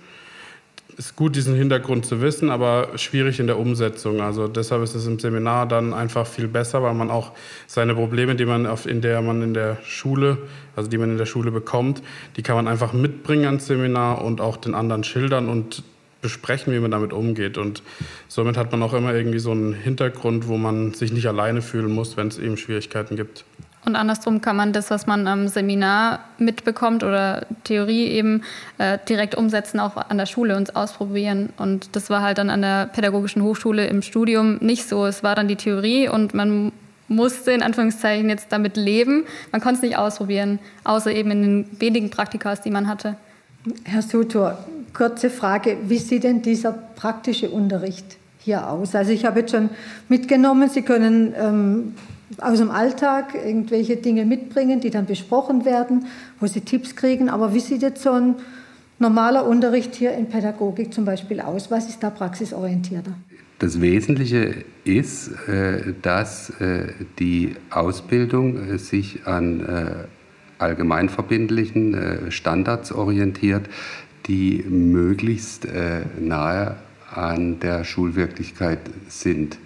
Ist 0.97 1.15
gut, 1.15 1.37
diesen 1.37 1.55
Hintergrund 1.55 2.07
zu 2.07 2.21
wissen, 2.21 2.51
aber 2.51 2.89
schwierig 2.97 3.39
in 3.39 3.47
der 3.47 3.59
Umsetzung. 3.59 4.21
Also 4.21 4.49
deshalb 4.49 4.83
ist 4.83 4.95
es 4.95 5.07
im 5.07 5.19
Seminar 5.19 5.67
dann 5.67 5.95
einfach 5.95 6.27
viel 6.27 6.49
besser, 6.49 6.83
weil 6.83 6.95
man 6.95 7.11
auch 7.11 7.33
seine 7.69 7.95
Probleme, 7.95 8.35
die 8.35 8.45
man 8.45 8.67
auf, 8.67 8.87
in 8.87 9.01
der 9.01 9.23
man 9.23 9.43
in 9.43 9.55
der 9.55 9.79
Schule, 9.85 10.39
also 10.75 10.91
die 10.91 10.99
man 10.99 11.11
in 11.11 11.19
der 11.19 11.27
Schule 11.27 11.51
bekommt, 11.53 12.03
die 12.37 12.43
kann 12.43 12.57
man 12.57 12.67
einfach 12.67 12.93
mitbringen 12.93 13.47
ans 13.47 13.67
Seminar 13.67 14.25
und 14.25 14.41
auch 14.41 14.57
den 14.57 14.75
anderen 14.75 15.05
schildern 15.05 15.49
und 15.49 15.85
besprechen, 16.21 16.73
wie 16.73 16.79
man 16.79 16.91
damit 16.91 17.13
umgeht. 17.13 17.59
Und 17.59 17.83
somit 18.29 18.57
hat 18.57 18.73
man 18.73 18.83
auch 18.83 18.95
immer 18.95 19.15
irgendwie 19.15 19.39
so 19.39 19.53
einen 19.53 19.73
Hintergrund, 19.73 20.49
wo 20.49 20.57
man 20.57 20.95
sich 20.95 21.13
nicht 21.13 21.27
alleine 21.27 21.63
fühlen 21.63 21.93
muss, 21.93 22.17
wenn 22.17 22.29
es 22.29 22.39
eben 22.39 22.57
Schwierigkeiten 22.57 23.17
gibt. 23.17 23.45
Und 23.85 23.97
andersrum 23.97 24.41
kann 24.41 24.57
man 24.57 24.73
das, 24.73 24.91
was 24.91 25.07
man 25.07 25.27
am 25.27 25.49
Seminar 25.49 26.21
mitbekommt 26.39 27.05
oder 27.05 27.47
Theorie 27.65 28.09
eben 28.09 28.43
äh, 28.77 28.99
direkt 29.09 29.35
umsetzen, 29.35 29.81
auch 29.81 29.97
an 29.97 30.19
der 30.19 30.27
Schule 30.27 30.57
und 30.57 30.77
ausprobieren. 30.77 31.51
Und 31.57 31.97
das 31.97 32.11
war 32.11 32.23
halt 32.23 32.39
dann 32.39 32.51
an 32.51 32.61
der 32.61 32.87
Pädagogischen 32.87 33.43
Hochschule 33.43 33.87
im 33.87 34.03
Studium 34.03 34.59
nicht 34.61 34.89
so. 34.89 35.07
Es 35.07 35.23
war 35.23 35.35
dann 35.35 35.49
die 35.49 35.57
Theorie 35.57 36.09
und 36.09 36.35
man 36.35 36.73
musste 37.09 37.53
in 37.53 37.63
Anführungszeichen 37.63 38.29
jetzt 38.29 38.53
damit 38.53 38.77
leben. 38.77 39.25
Man 39.53 39.61
konnte 39.61 39.77
es 39.77 39.83
nicht 39.83 39.97
ausprobieren, 39.97 40.59
außer 40.85 41.11
eben 41.11 41.31
in 41.31 41.43
den 41.43 41.81
wenigen 41.81 42.11
Praktikas, 42.11 42.61
die 42.61 42.71
man 42.71 42.89
hatte. 42.89 43.17
Herr 43.85 44.03
Sutor, 44.03 44.59
kurze 44.99 45.31
Frage, 45.31 45.77
wie 45.87 45.99
sieht 45.99 46.25
denn 46.25 46.43
dieser 46.43 46.73
praktische 46.73 47.49
Unterricht 47.51 48.19
hier 48.39 48.69
aus? 48.69 48.97
Also 48.97 49.13
ich 49.13 49.25
habe 49.25 49.41
jetzt 49.41 49.53
schon 49.53 49.71
mitgenommen, 50.09 50.69
Sie 50.69 50.83
können 50.83 51.35
ähm, 51.41 51.95
aus 52.41 52.59
dem 52.59 52.73
Alltag 52.73 53.35
irgendwelche 53.35 53.97
Dinge 53.97 54.25
mitbringen, 54.27 54.81
die 54.81 54.91
dann 54.91 55.07
besprochen 55.07 55.65
werden, 55.65 56.07
wo 56.41 56.49
Sie 56.49 56.63
Tipps 56.63 56.97
kriegen, 56.97 57.31
aber 57.31 57.55
wie 57.55 57.61
sieht 57.61 57.83
jetzt 57.83 58.03
so 58.03 58.11
ein 58.11 58.35
normaler 58.99 59.47
Unterricht 59.47 59.95
hier 59.95 60.13
in 60.15 60.27
Pädagogik 60.27 60.93
zum 60.93 61.05
Beispiel 61.05 61.41
aus? 61.41 61.71
Was 61.71 61.89
ist 61.89 62.03
da 62.03 62.11
praxisorientierter? 62.11 63.13
Das 63.61 63.81
Wesentliche 63.81 64.65
ist, 64.85 65.31
äh, 65.49 65.95
dass 66.03 66.51
äh, 66.61 66.89
die 67.21 67.55
Ausbildung 67.71 68.69
äh, 68.69 68.79
sich 68.79 69.27
an 69.27 70.07
allgemeinverbindlichen 70.59 72.33
Standards 72.33 72.91
orientiert, 72.91 73.69
die 74.29 74.65
möglichst 74.69 75.65
äh, 75.65 76.03
nahe 76.21 76.77
an 77.13 77.59
der 77.61 77.85
Schulwirklichkeit 77.85 78.81
sind. 79.09 79.59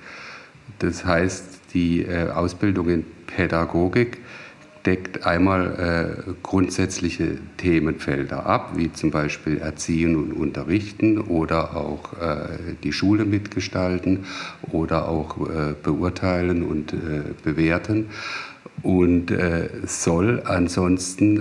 Das 0.78 1.04
heißt, 1.04 1.44
die 1.74 2.02
äh, 2.02 2.30
Ausbildung 2.30 2.88
in 2.88 3.04
Pädagogik 3.26 4.18
deckt 4.86 5.26
einmal 5.26 6.16
äh, 6.26 6.32
grundsätzliche 6.42 7.38
Themenfelder 7.56 8.46
ab, 8.46 8.72
wie 8.74 8.92
zum 8.92 9.10
Beispiel 9.10 9.58
Erziehen 9.58 10.16
und 10.16 10.32
Unterrichten 10.32 11.20
oder 11.20 11.76
auch 11.76 12.14
äh, 12.14 12.74
die 12.82 12.92
Schule 12.92 13.24
mitgestalten 13.24 14.26
oder 14.72 15.08
auch 15.08 15.38
äh, 15.48 15.74
beurteilen 15.80 16.64
und 16.64 16.92
äh, 16.92 16.96
bewerten 17.44 18.06
und 18.82 19.30
äh, 19.30 19.68
soll 19.86 20.42
ansonsten 20.44 21.38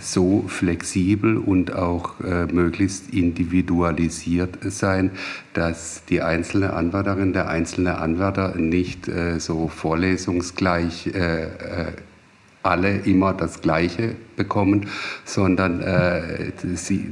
so 0.00 0.44
flexibel 0.46 1.36
und 1.36 1.74
auch 1.74 2.20
äh, 2.20 2.46
möglichst 2.46 3.12
individualisiert 3.12 4.58
sein, 4.62 5.10
dass 5.54 6.02
die 6.08 6.22
einzelne 6.22 6.72
Anwärterin, 6.72 7.32
der 7.32 7.48
einzelne 7.48 7.98
Anwärter 7.98 8.54
nicht 8.56 9.08
äh, 9.08 9.38
so 9.38 9.68
vorlesungsgleich 9.68 11.08
äh, 11.08 11.44
äh 11.44 11.92
alle 12.64 12.98
immer 12.98 13.32
das 13.32 13.62
Gleiche 13.62 14.16
bekommen, 14.38 14.88
sondern 15.26 15.82
äh, 15.82 16.52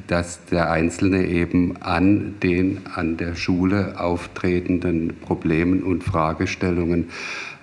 dass 0.06 0.44
der 0.46 0.70
Einzelne 0.70 1.26
eben 1.26 1.76
an 1.82 2.36
den 2.42 2.80
an 2.94 3.18
der 3.18 3.34
Schule 3.34 4.00
auftretenden 4.00 5.16
Problemen 5.20 5.82
und 5.82 6.04
Fragestellungen 6.04 7.10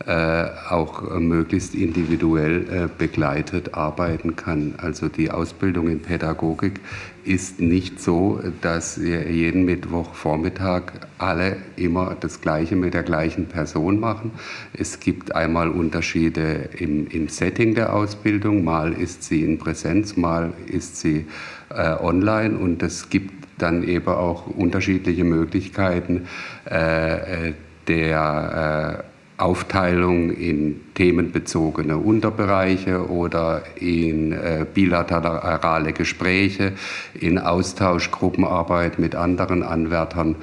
äh, 0.06 0.48
auch 0.70 1.18
möglichst 1.18 1.76
individuell 1.76 2.68
äh, 2.70 2.90
begleitet 2.98 3.74
arbeiten 3.74 4.36
kann. 4.36 4.74
Also 4.78 5.08
die 5.08 5.32
Ausbildung 5.32 5.88
in 5.88 6.02
Pädagogik 6.02 6.82
ist 7.24 7.62
nicht 7.62 8.02
so, 8.02 8.42
dass 8.60 8.98
jeden 8.98 9.64
Mittwochvormittag 9.64 10.92
alle 11.18 11.56
immer 11.78 12.18
das 12.20 12.42
Gleiche 12.42 12.76
mit 12.76 12.94
der 12.94 13.04
gleichen 13.04 13.46
Person 13.46 14.00
machen. 14.00 14.32
Es 14.74 15.00
gibt 15.00 15.34
einmal 15.34 15.70
Unterschiede 15.70 16.70
im, 16.78 17.08
im 17.08 17.30
Setting 17.30 17.76
der 17.76 17.94
Ausbildung. 17.94 18.66
Mal 18.66 18.92
ist 18.92 19.24
sie 19.24 19.44
in 19.44 19.53
Präsenz, 19.58 20.18
mal 20.18 20.54
ist 20.68 20.98
sie 20.98 21.26
äh, 21.70 21.96
online 22.02 22.58
und 22.58 22.84
es 22.84 23.10
gibt 23.10 23.44
dann 23.58 23.84
eben 23.84 24.08
auch 24.08 24.48
unterschiedliche 24.48 25.24
Möglichkeiten 25.24 26.28
äh, 26.70 27.50
äh 27.50 27.54
der 27.88 29.04
äh, 29.04 29.42
Aufteilung 29.42 30.32
in 30.32 30.80
themenbezogene 30.94 31.98
Unterbereiche 31.98 33.10
oder 33.10 33.64
in 33.76 34.32
äh, 34.32 34.66
bilaterale 34.74 35.92
Gespräche, 35.92 36.74
in 37.20 37.40
Austausch, 37.40 38.10
Gruppenarbeit 38.12 39.00
mit 39.00 39.16
anderen 39.16 39.64
Anwärtern. 39.64 40.36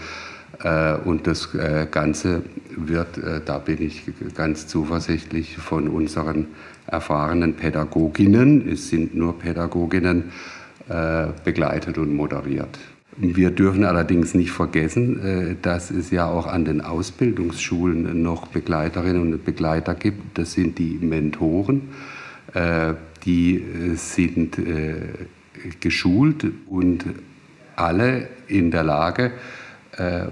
Äh, 0.62 0.96
und 0.96 1.26
das 1.26 1.54
äh, 1.54 1.86
Ganze 1.90 2.42
wird, 2.76 3.20
da 3.46 3.58
bin 3.58 3.82
ich 3.82 4.04
ganz 4.34 4.66
zuversichtlich, 4.66 5.56
von 5.56 5.88
unseren 5.88 6.46
erfahrenen 6.90 7.54
Pädagoginnen, 7.54 8.68
es 8.68 8.88
sind 8.90 9.14
nur 9.14 9.38
Pädagoginnen, 9.38 10.30
äh, 10.88 11.28
begleitet 11.44 11.98
und 11.98 12.14
moderiert. 12.14 12.78
Wir 13.16 13.50
dürfen 13.50 13.84
allerdings 13.84 14.34
nicht 14.34 14.50
vergessen, 14.50 15.24
äh, 15.24 15.56
dass 15.62 15.92
es 15.92 16.10
ja 16.10 16.26
auch 16.26 16.48
an 16.48 16.64
den 16.64 16.80
Ausbildungsschulen 16.80 18.20
noch 18.22 18.48
Begleiterinnen 18.48 19.32
und 19.32 19.44
Begleiter 19.44 19.94
gibt. 19.94 20.36
Das 20.36 20.52
sind 20.52 20.78
die 20.78 20.98
Mentoren. 21.00 21.90
Äh, 22.54 22.94
die 23.24 23.62
sind 23.96 24.58
geschult 25.80 26.46
und 26.70 27.04
alle 27.76 28.28
in 28.48 28.70
der 28.70 28.82
Lage, 28.82 29.32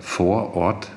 vor 0.01 0.57
Ort 0.57 0.91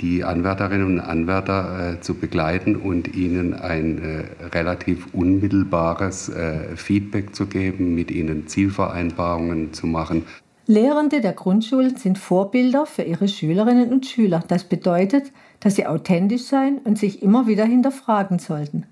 die 0.00 0.24
Anwärterinnen 0.24 0.86
und 0.86 1.00
Anwärter 1.00 1.98
zu 2.00 2.14
begleiten 2.14 2.76
und 2.76 3.14
ihnen 3.14 3.54
ein 3.54 4.24
relativ 4.52 5.14
unmittelbares 5.14 6.30
Feedback 6.74 7.34
zu 7.34 7.46
geben, 7.46 7.94
mit 7.94 8.10
ihnen 8.10 8.46
Zielvereinbarungen 8.46 9.72
zu 9.72 9.86
machen. 9.86 10.24
Lehrende 10.66 11.20
der 11.20 11.32
Grundschulen 11.32 11.96
sind 11.96 12.18
Vorbilder 12.18 12.86
für 12.86 13.02
ihre 13.02 13.28
Schülerinnen 13.28 13.92
und 13.92 14.04
Schüler. 14.04 14.42
Das 14.48 14.64
bedeutet, 14.64 15.30
dass 15.60 15.76
sie 15.76 15.86
authentisch 15.86 16.42
sein 16.42 16.78
und 16.82 16.98
sich 16.98 17.22
immer 17.22 17.46
wieder 17.46 17.64
hinterfragen 17.64 18.40
sollten. 18.40 18.84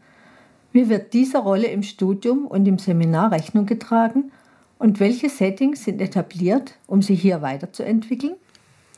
Wie 0.72 0.88
wird 0.88 1.12
dieser 1.12 1.40
Rolle 1.40 1.66
im 1.66 1.82
Studium 1.82 2.46
und 2.46 2.66
im 2.66 2.78
Seminar 2.78 3.32
Rechnung 3.32 3.66
getragen 3.66 4.30
und 4.78 5.00
welche 5.00 5.28
Settings 5.28 5.84
sind 5.84 6.00
etabliert, 6.00 6.74
um 6.86 7.02
sie 7.02 7.14
hier 7.14 7.42
weiterzuentwickeln? 7.42 8.34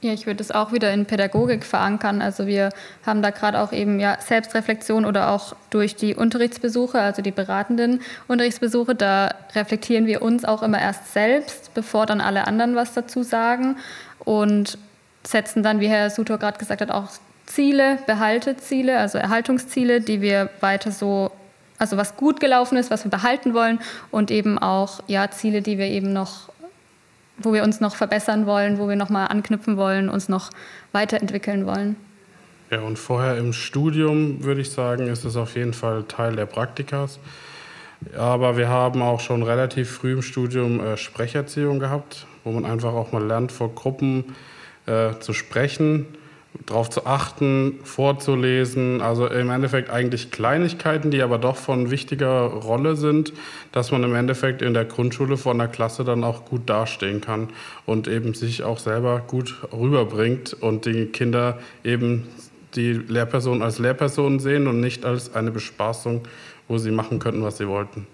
Ja, 0.03 0.13
ich 0.13 0.27
würde 0.27 0.43
es 0.43 0.51
auch 0.51 0.73
wieder 0.73 0.93
in 0.93 1.07
Pädagogik 1.07 1.65
verankern. 1.65 2.21
Also 2.21 2.47
wir 2.47 2.69
haben 3.07 3.23
da 3.23 3.31
gerade 3.31 3.59
auch 3.59 3.73
eben 3.73 3.99
ja 3.99 4.19
Selbstreflexion 4.21 5.07
oder 5.07 5.31
auch 5.31 5.57
durch 5.71 5.97
die 5.97 6.15
Unterrichtsbesuche, 6.15 7.01
also 7.01 7.23
die 7.23 7.31
beratenden 7.31 8.03
Unterrichtsbesuche, 8.29 8.95
da 8.95 9.35
reflektieren 9.55 10.07
wir 10.07 10.21
uns 10.21 10.45
auch 10.45 10.63
immer 10.63 10.81
erst 10.81 11.15
selbst, 11.15 11.73
bevor 11.73 12.05
dann 12.05 12.21
alle 12.21 12.47
anderen 12.47 12.77
was 12.77 12.93
dazu 12.93 13.23
sagen 13.23 13.77
und 14.19 14.77
setzen 15.25 15.63
dann, 15.63 15.81
wie 15.81 15.89
Herr 15.89 16.11
Sutor 16.11 16.37
gerade 16.39 16.59
gesagt 16.59 16.83
hat, 16.83 16.91
auch 16.91 17.09
Ziele, 17.47 17.99
Behalteziele, 18.07 18.99
also 18.99 19.17
Erhaltungsziele, 19.17 20.03
die 20.03 20.21
wir 20.21 20.51
weiter 20.61 20.91
so 20.91 21.31
also 21.79 21.97
was 21.97 22.17
gut 22.17 22.41
gelaufen 22.41 22.79
ist, 22.79 22.91
was 22.91 23.05
wir 23.05 23.11
behalten 23.11 23.55
wollen 23.55 23.81
und 24.11 24.31
eben 24.31 24.59
auch 24.59 25.01
ja 25.07 25.31
Ziele, 25.31 25.63
die 25.63 25.79
wir 25.79 25.87
eben 25.87 26.13
noch 26.13 26.49
wo 27.39 27.53
wir 27.53 27.63
uns 27.63 27.81
noch 27.81 27.97
verbessern 27.97 28.47
wollen, 28.47 28.79
wo 28.79 28.89
wir 28.89 28.97
noch 28.97 29.11
mal 29.11 29.27
anknüpfen 29.27 29.77
wollen, 29.77 30.09
uns 30.09 30.29
noch 30.29 30.51
weiterentwickeln 30.93 31.67
wollen. 31.67 31.97
Ja, 32.71 32.81
und 32.81 32.99
vorher 32.99 33.37
im 33.37 33.53
Studium 33.53 34.43
würde 34.43 34.61
ich 34.61 34.71
sagen, 34.71 35.07
ist 35.07 35.25
es 35.25 35.37
auf 35.37 35.55
jeden 35.55 35.73
Fall 35.73 36.05
Teil 36.05 36.35
der 36.35 36.47
Praktikas. 36.47 37.19
Aber 38.17 38.57
wir 38.57 38.69
haben 38.69 39.03
auch 39.03 39.21
schon 39.21 39.43
relativ 39.43 39.91
früh 39.91 40.13
im 40.13 40.23
Studium 40.23 40.81
äh, 40.81 40.97
Sprecherziehung 40.97 41.79
gehabt, 41.79 42.27
wo 42.45 42.53
man 42.53 42.65
einfach 42.65 42.93
auch 42.93 43.13
mal 43.13 43.25
lernt, 43.25 43.53
vor 43.53 43.75
Gruppen 43.75 44.37
äh, 44.87 45.19
zu 45.21 45.33
sprechen 45.33 46.07
darauf 46.65 46.89
zu 46.91 47.07
achten, 47.07 47.81
vorzulesen. 47.85 49.01
Also 49.01 49.27
im 49.27 49.51
Endeffekt 49.51 49.91
eigentlich 49.91 50.31
Kleinigkeiten, 50.31 51.11
die 51.11 51.23
aber 51.23 51.39
doch 51.39 51.57
von 51.57 51.91
wichtiger 51.91 52.41
Rolle 52.41 52.97
sind, 52.97 53.33
dass 53.73 53.93
man 53.93 54.03
im 54.05 54.15
Endeffekt 54.15 54.63
in 54.63 54.75
der 54.75 54.85
Grundschule 54.85 55.37
vor 55.37 55.53
einer 55.53 55.69
Klasse 55.69 56.05
dann 56.05 56.25
auch 56.25 56.45
gut 56.45 56.63
dastehen 56.67 57.21
kann 57.21 57.49
und 57.85 58.09
eben 58.09 58.35
sich 58.35 58.63
auch 58.63 58.79
selber 58.79 59.23
gut 59.27 59.55
rüberbringt 59.73 60.55
und 60.55 60.87
die 60.87 61.07
Kinder 61.07 61.59
eben 61.85 62.25
die 62.75 62.93
Lehrperson 62.93 63.63
als 63.63 63.79
Lehrperson 63.79 64.39
sehen 64.39 64.67
und 64.67 64.81
nicht 64.81 65.05
als 65.05 65.35
eine 65.35 65.51
Bespaßung, 65.51 66.23
wo 66.69 66.79
sie 66.79 66.91
machen 66.91 67.19
könnten, 67.19 67.43
was 67.43 67.59
sie 67.59 67.69
wollten. 67.69 68.07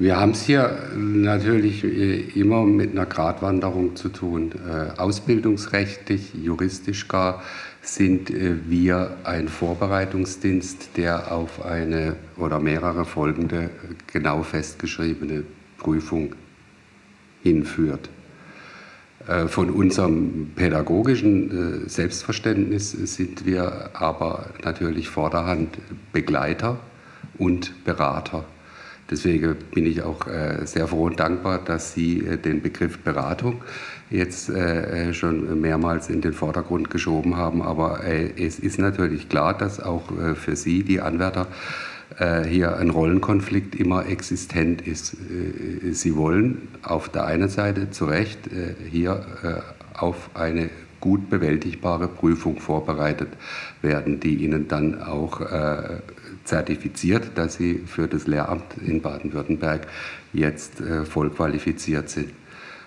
Wir 0.00 0.16
haben 0.16 0.32
es 0.32 0.42
hier 0.42 0.76
natürlich 0.96 1.84
äh, 1.84 2.20
immer 2.34 2.64
mit 2.64 2.92
einer 2.92 3.06
Gratwanderung 3.06 3.94
zu 3.94 4.08
tun. 4.08 4.50
Äh, 4.68 4.98
ausbildungsrechtlich, 5.00 6.34
juristisch 6.34 7.06
gar 7.06 7.42
sind 7.84 8.30
äh, 8.30 8.56
wir 8.68 9.18
ein 9.24 9.48
Vorbereitungsdienst, 9.48 10.96
der 10.96 11.32
auf 11.32 11.64
eine 11.64 12.16
oder 12.36 12.58
mehrere 12.58 13.04
folgende 13.04 13.70
genau 14.12 14.42
festgeschriebene 14.42 15.44
Prüfung 15.78 16.34
hinführt. 17.42 18.08
Von 19.46 19.70
unserem 19.70 20.50
pädagogischen 20.54 21.88
Selbstverständnis 21.88 22.90
sind 22.90 23.46
wir 23.46 23.90
aber 23.94 24.50
natürlich 24.62 25.08
vorderhand 25.08 25.78
Begleiter 26.12 26.78
und 27.38 27.84
Berater. 27.84 28.44
Deswegen 29.10 29.56
bin 29.72 29.84
ich 29.86 30.02
auch 30.02 30.26
äh, 30.26 30.64
sehr 30.66 30.88
froh 30.88 31.04
und 31.04 31.20
dankbar, 31.20 31.58
dass 31.62 31.92
Sie 31.92 32.20
äh, 32.20 32.38
den 32.38 32.62
Begriff 32.62 32.98
Beratung 32.98 33.62
jetzt 34.10 34.48
äh, 34.48 35.12
schon 35.12 35.60
mehrmals 35.60 36.08
in 36.08 36.20
den 36.20 36.32
Vordergrund 36.32 36.90
geschoben 36.90 37.36
haben. 37.36 37.62
Aber 37.62 38.00
es 38.04 38.58
ist 38.58 38.78
natürlich 38.78 39.28
klar, 39.28 39.56
dass 39.56 39.80
auch 39.80 40.04
für 40.34 40.56
Sie, 40.56 40.82
die 40.82 41.00
Anwärter, 41.00 41.46
hier 42.46 42.76
ein 42.76 42.90
Rollenkonflikt 42.90 43.74
immer 43.74 44.06
existent 44.06 44.86
ist. 44.86 45.16
Sie 45.90 46.16
wollen 46.16 46.68
auf 46.82 47.08
der 47.08 47.24
einen 47.24 47.48
Seite 47.48 47.90
zu 47.90 48.04
Recht 48.04 48.38
hier 48.88 49.64
auf 49.94 50.30
eine 50.34 50.68
gut 51.00 51.28
bewältigbare 51.30 52.06
Prüfung 52.06 52.60
vorbereitet 52.60 53.30
werden, 53.82 54.20
die 54.20 54.36
Ihnen 54.36 54.68
dann 54.68 55.02
auch 55.02 55.40
zertifiziert, 56.44 57.32
dass 57.36 57.54
sie 57.54 57.82
für 57.86 58.06
das 58.06 58.26
Lehramt 58.26 58.76
in 58.84 59.00
Baden-Württemberg 59.00 59.86
jetzt 60.32 60.80
äh, 60.80 61.04
voll 61.04 61.30
qualifiziert 61.30 62.08
sind. 62.08 62.30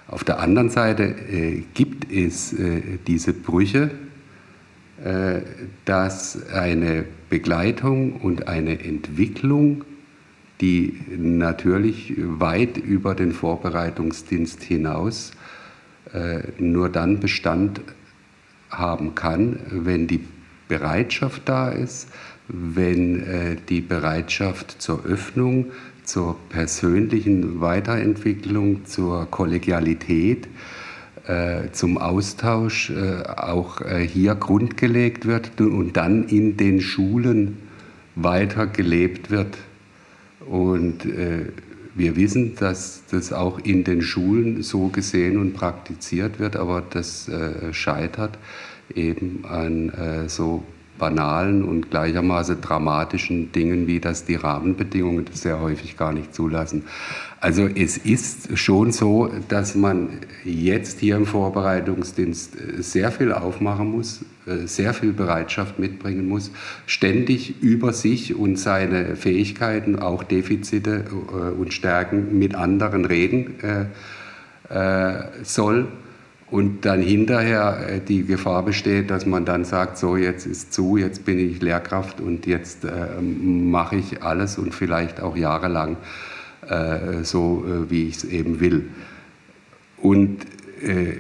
Auf 0.08 0.24
der 0.24 0.40
anderen 0.40 0.70
Seite 0.70 1.04
äh, 1.04 1.64
gibt 1.74 2.10
es 2.12 2.54
äh, 2.54 2.98
diese 3.08 3.34
Brüche, 3.34 3.92
äh, 5.04 5.42
dass 5.86 6.50
eine 6.52 7.06
Begleitung 7.30 8.14
und 8.22 8.48
eine 8.48 8.80
Entwicklung, 8.84 9.84
die 10.62 11.00
natürlich 11.18 12.14
weit 12.18 12.78
über 12.78 13.16
den 13.16 13.32
Vorbereitungsdienst 13.32 14.64
hinaus 14.64 15.34
äh, 16.14 16.40
nur 16.58 16.90
dann 16.90 17.20
Bestand 17.20 17.82
haben 18.70 19.14
kann, 19.14 19.60
wenn 19.70 20.08
die 20.08 20.22
Bereitschaft 20.68 21.44
da 21.46 21.70
ist, 21.70 22.08
wenn 22.50 23.24
äh, 23.24 23.56
die 23.68 23.82
Bereitschaft 23.82 24.82
zur 24.82 25.06
Öffnung, 25.06 25.68
zur 26.04 26.38
persönlichen 26.50 27.60
Weiterentwicklung, 27.60 28.86
zur 28.86 29.26
Kollegialität, 29.30 30.48
äh, 31.28 31.72
zum 31.74 31.98
Austausch 31.98 32.90
äh, 32.90 33.24
auch 33.24 33.82
hier 34.08 34.36
grundgelegt 34.36 35.26
wird 35.26 35.60
und 35.60 35.98
dann 35.98 36.24
in 36.30 36.56
den 36.56 36.80
Schulen 36.80 37.58
weiter 38.16 38.68
gelebt 38.68 39.30
wird. 39.30 39.58
Und 40.40 41.06
wir 41.94 42.16
wissen, 42.16 42.56
dass 42.56 43.04
das 43.12 43.34
auch 43.34 43.60
in 43.60 43.84
den 43.84 44.02
Schulen 44.02 44.64
so 44.64 44.88
gesehen 44.88 45.38
und 45.38 45.54
praktiziert 45.54 46.40
wird, 46.40 46.56
aber 46.56 46.82
das 46.90 47.30
scheitert 47.74 48.38
eben 48.96 49.44
an 49.44 49.92
so 50.28 50.64
banalen 50.98 51.64
und 51.64 51.90
gleichermaßen 51.90 52.62
dramatischen 52.62 53.52
Dingen, 53.52 53.88
wie 53.88 54.00
das 54.00 54.26
die 54.26 54.36
Rahmenbedingungen 54.36 55.26
sehr 55.32 55.60
häufig 55.60 55.98
gar 55.98 56.14
nicht 56.14 56.34
zulassen. 56.34 56.84
Also 57.40 57.68
es 57.68 57.98
ist 57.98 58.58
schon 58.58 58.92
so, 58.92 59.32
dass 59.48 59.76
man 59.76 60.10
jetzt 60.44 61.00
hier 61.00 61.18
im 61.18 61.28
Vorbereitungsdienst 61.28 62.58
sehr 62.80 63.12
viel 63.12 63.32
aufmachen 63.32 63.92
muss, 63.92 64.26
sehr 64.66 64.94
viel 64.96 65.14
Bereitschaft 65.14 65.78
mitbringen 65.78 66.28
muss, 66.28 66.52
ständig 66.88 67.62
über 67.62 67.94
sich 67.94 68.34
und 68.36 68.58
seine 68.58 69.16
Fähigkeiten, 69.16 70.00
auch 70.00 70.24
Defizite 70.24 71.06
äh, 71.12 71.52
und 71.52 71.74
Stärken 71.74 72.40
mit 72.40 72.56
anderen 72.56 73.06
reden 73.06 73.56
äh, 73.62 73.86
äh, 74.70 75.24
soll 75.44 75.88
und 76.50 76.86
dann 76.86 77.02
hinterher 77.02 77.88
äh, 77.90 78.00
die 78.00 78.26
Gefahr 78.26 78.64
besteht, 78.64 79.12
dass 79.12 79.26
man 79.26 79.46
dann 79.46 79.66
sagt, 79.66 79.98
so 79.98 80.16
jetzt 80.16 80.46
ist 80.46 80.74
zu, 80.74 80.98
jetzt 80.98 81.26
bin 81.26 81.40
ich 81.40 81.62
Lehrkraft 81.62 82.22
und 82.22 82.46
jetzt 82.46 82.86
äh, 82.86 83.22
mache 83.22 83.98
ich 83.98 84.24
alles 84.24 84.58
und 84.58 84.74
vielleicht 84.74 85.22
auch 85.22 85.36
jahrelang 85.36 85.98
äh, 86.68 87.24
so, 87.24 87.66
äh, 87.68 87.90
wie 87.92 88.08
ich 88.08 88.18
es 88.18 88.24
eben 88.24 88.60
will. 88.60 88.90
Und 89.98 90.46
äh, 90.82 91.18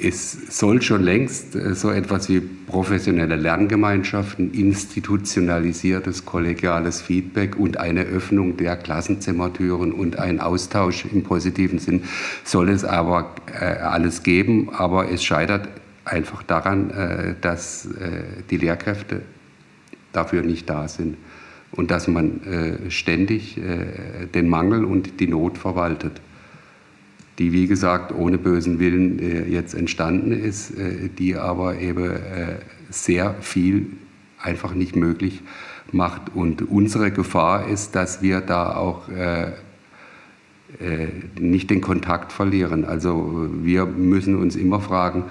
es 0.00 0.58
soll 0.58 0.80
schon 0.80 1.02
längst 1.02 1.54
äh, 1.54 1.74
so 1.74 1.90
etwas 1.90 2.28
wie 2.28 2.40
professionelle 2.40 3.36
Lerngemeinschaften, 3.36 4.52
institutionalisiertes 4.52 6.24
kollegiales 6.24 7.02
Feedback 7.02 7.58
und 7.58 7.76
eine 7.78 8.04
Öffnung 8.04 8.56
der 8.56 8.76
Klassenzimmertüren 8.76 9.92
und 9.92 10.18
ein 10.18 10.40
Austausch 10.40 11.04
im 11.04 11.22
positiven 11.22 11.78
Sinn 11.78 12.04
soll 12.44 12.70
es 12.70 12.84
aber 12.84 13.34
äh, 13.52 13.64
alles 13.64 14.22
geben. 14.22 14.70
Aber 14.70 15.10
es 15.10 15.22
scheitert 15.22 15.68
einfach 16.04 16.42
daran, 16.42 16.90
äh, 16.90 17.34
dass 17.40 17.86
äh, 17.86 18.22
die 18.50 18.56
Lehrkräfte 18.56 19.22
dafür 20.12 20.42
nicht 20.42 20.68
da 20.68 20.88
sind 20.88 21.16
und 21.70 21.90
dass 21.90 22.08
man 22.08 22.42
äh, 22.44 22.90
ständig 22.90 23.58
äh, 23.58 24.26
den 24.34 24.48
Mangel 24.48 24.84
und 24.84 25.20
die 25.20 25.26
Not 25.26 25.58
verwaltet 25.58 26.20
die 27.38 27.52
wie 27.52 27.66
gesagt 27.66 28.12
ohne 28.12 28.38
bösen 28.38 28.78
Willen 28.78 29.18
äh, 29.18 29.48
jetzt 29.48 29.74
entstanden 29.74 30.32
ist, 30.32 30.72
äh, 30.78 31.08
die 31.08 31.36
aber 31.36 31.78
eben 31.78 32.10
äh, 32.10 32.56
sehr 32.90 33.34
viel 33.40 33.86
einfach 34.40 34.74
nicht 34.74 34.96
möglich 34.96 35.42
macht. 35.92 36.34
Und 36.34 36.62
unsere 36.70 37.10
Gefahr 37.10 37.68
ist, 37.68 37.94
dass 37.94 38.22
wir 38.22 38.40
da 38.40 38.74
auch 38.74 39.08
äh, 39.08 39.52
äh, 40.80 41.08
nicht 41.38 41.70
den 41.70 41.80
Kontakt 41.80 42.32
verlieren. 42.32 42.84
Also 42.84 43.48
wir 43.62 43.86
müssen 43.86 44.36
uns 44.36 44.56
immer 44.56 44.80
fragen, 44.80 45.24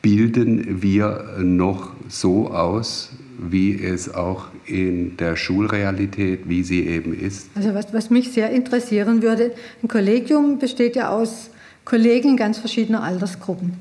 bilden 0.00 0.82
wir 0.82 1.36
noch 1.38 1.92
so 2.08 2.50
aus, 2.50 3.12
wie 3.50 3.82
es 3.82 4.12
auch 4.12 4.46
in 4.66 5.16
der 5.16 5.36
Schulrealität, 5.36 6.48
wie 6.48 6.62
sie 6.62 6.86
eben 6.86 7.18
ist. 7.18 7.48
Also 7.54 7.74
was, 7.74 7.92
was 7.92 8.10
mich 8.10 8.32
sehr 8.32 8.50
interessieren 8.50 9.22
würde, 9.22 9.52
ein 9.82 9.88
Kollegium 9.88 10.58
besteht 10.58 10.96
ja 10.96 11.10
aus 11.10 11.50
Kollegen 11.84 12.36
ganz 12.36 12.58
verschiedener 12.58 13.02
Altersgruppen. 13.02 13.74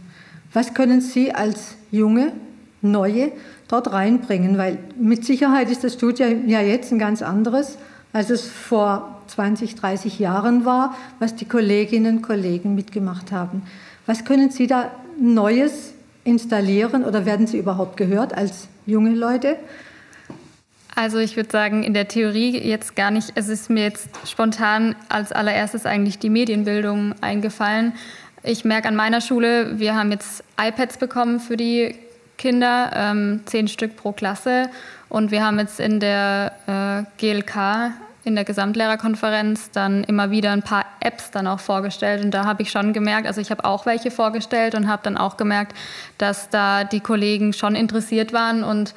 Was 0.53 0.73
können 0.73 1.01
Sie 1.01 1.31
als 1.31 1.75
junge, 1.91 2.33
neue 2.81 3.31
dort 3.67 3.91
reinbringen? 3.91 4.57
Weil 4.57 4.79
mit 4.99 5.23
Sicherheit 5.23 5.69
ist 5.69 5.83
das 5.83 5.93
Studium 5.93 6.47
ja 6.47 6.61
jetzt 6.61 6.91
ein 6.91 6.99
ganz 6.99 7.21
anderes, 7.21 7.77
als 8.11 8.29
es 8.29 8.45
vor 8.47 9.21
20, 9.27 9.75
30 9.75 10.19
Jahren 10.19 10.65
war, 10.65 10.95
was 11.19 11.35
die 11.35 11.45
Kolleginnen 11.45 12.17
und 12.17 12.21
Kollegen 12.21 12.75
mitgemacht 12.75 13.31
haben. 13.31 13.61
Was 14.05 14.25
können 14.25 14.51
Sie 14.51 14.67
da 14.67 14.91
Neues 15.19 15.93
installieren 16.23 17.03
oder 17.03 17.25
werden 17.25 17.47
Sie 17.47 17.57
überhaupt 17.57 17.97
gehört 17.97 18.33
als 18.33 18.67
junge 18.85 19.11
Leute? 19.11 19.57
Also 20.95 21.19
ich 21.19 21.35
würde 21.35 21.49
sagen, 21.49 21.83
in 21.83 21.93
der 21.93 22.07
Theorie 22.07 22.59
jetzt 22.59 22.95
gar 22.95 23.11
nicht. 23.11 23.31
Es 23.35 23.47
ist 23.47 23.69
mir 23.69 23.83
jetzt 23.83 24.09
spontan 24.27 24.95
als 25.09 25.31
allererstes 25.31 25.85
eigentlich 25.85 26.19
die 26.19 26.29
Medienbildung 26.29 27.15
eingefallen. 27.21 27.93
Ich 28.43 28.65
merke 28.65 28.87
an 28.87 28.95
meiner 28.95 29.21
Schule, 29.21 29.79
wir 29.79 29.95
haben 29.95 30.11
jetzt 30.11 30.43
iPads 30.59 30.97
bekommen 30.97 31.39
für 31.39 31.57
die 31.57 31.95
Kinder, 32.37 32.91
ähm, 32.93 33.41
zehn 33.45 33.67
Stück 33.67 33.95
pro 33.95 34.11
Klasse. 34.11 34.69
Und 35.09 35.31
wir 35.31 35.45
haben 35.45 35.59
jetzt 35.59 35.79
in 35.79 35.99
der 35.99 36.53
äh, 36.67 37.03
GLK, 37.19 37.91
in 38.23 38.35
der 38.35 38.43
Gesamtlehrerkonferenz, 38.43 39.71
dann 39.71 40.03
immer 40.03 40.29
wieder 40.29 40.51
ein 40.51 40.61
paar 40.61 40.85
Apps 40.99 41.31
dann 41.31 41.47
auch 41.47 41.59
vorgestellt. 41.59 42.23
Und 42.23 42.31
da 42.31 42.45
habe 42.45 42.61
ich 42.61 42.71
schon 42.71 42.93
gemerkt, 42.93 43.25
also 43.27 43.41
ich 43.41 43.49
habe 43.49 43.65
auch 43.65 43.85
welche 43.85 44.11
vorgestellt 44.11 44.75
und 44.75 44.87
habe 44.87 45.01
dann 45.03 45.17
auch 45.17 45.37
gemerkt, 45.37 45.75
dass 46.17 46.49
da 46.49 46.83
die 46.83 46.99
Kollegen 46.99 47.53
schon 47.53 47.75
interessiert 47.75 48.31
waren 48.31 48.63
und 48.63 48.93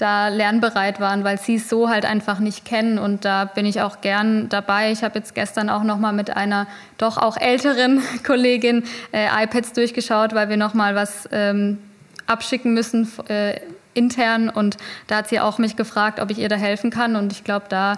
da 0.00 0.28
lernbereit 0.28 1.00
waren, 1.00 1.24
weil 1.24 1.38
sie 1.38 1.56
es 1.56 1.68
so 1.68 1.90
halt 1.90 2.06
einfach 2.06 2.38
nicht 2.38 2.64
kennen. 2.64 2.98
Und 2.98 3.24
da 3.24 3.44
bin 3.44 3.66
ich 3.66 3.82
auch 3.82 4.00
gern 4.00 4.48
dabei. 4.48 4.92
Ich 4.92 5.02
habe 5.02 5.18
jetzt 5.18 5.34
gestern 5.34 5.68
auch 5.68 5.82
noch 5.82 5.98
mal 5.98 6.12
mit 6.12 6.36
einer 6.36 6.66
doch 6.96 7.18
auch 7.18 7.36
älteren 7.36 8.00
Kollegin 8.26 8.84
äh, 9.12 9.26
iPads 9.44 9.72
durchgeschaut, 9.72 10.34
weil 10.34 10.48
wir 10.48 10.56
noch 10.56 10.74
mal 10.74 10.94
was 10.94 11.28
ähm, 11.32 11.78
abschicken 12.26 12.72
müssen 12.72 13.10
äh, 13.28 13.60
intern. 13.92 14.48
Und 14.48 14.76
da 15.06 15.16
hat 15.16 15.28
sie 15.28 15.40
auch 15.40 15.58
mich 15.58 15.76
gefragt, 15.76 16.20
ob 16.20 16.30
ich 16.30 16.38
ihr 16.38 16.48
da 16.48 16.56
helfen 16.56 16.90
kann. 16.90 17.16
Und 17.16 17.32
ich 17.32 17.44
glaube, 17.44 17.66
da 17.68 17.96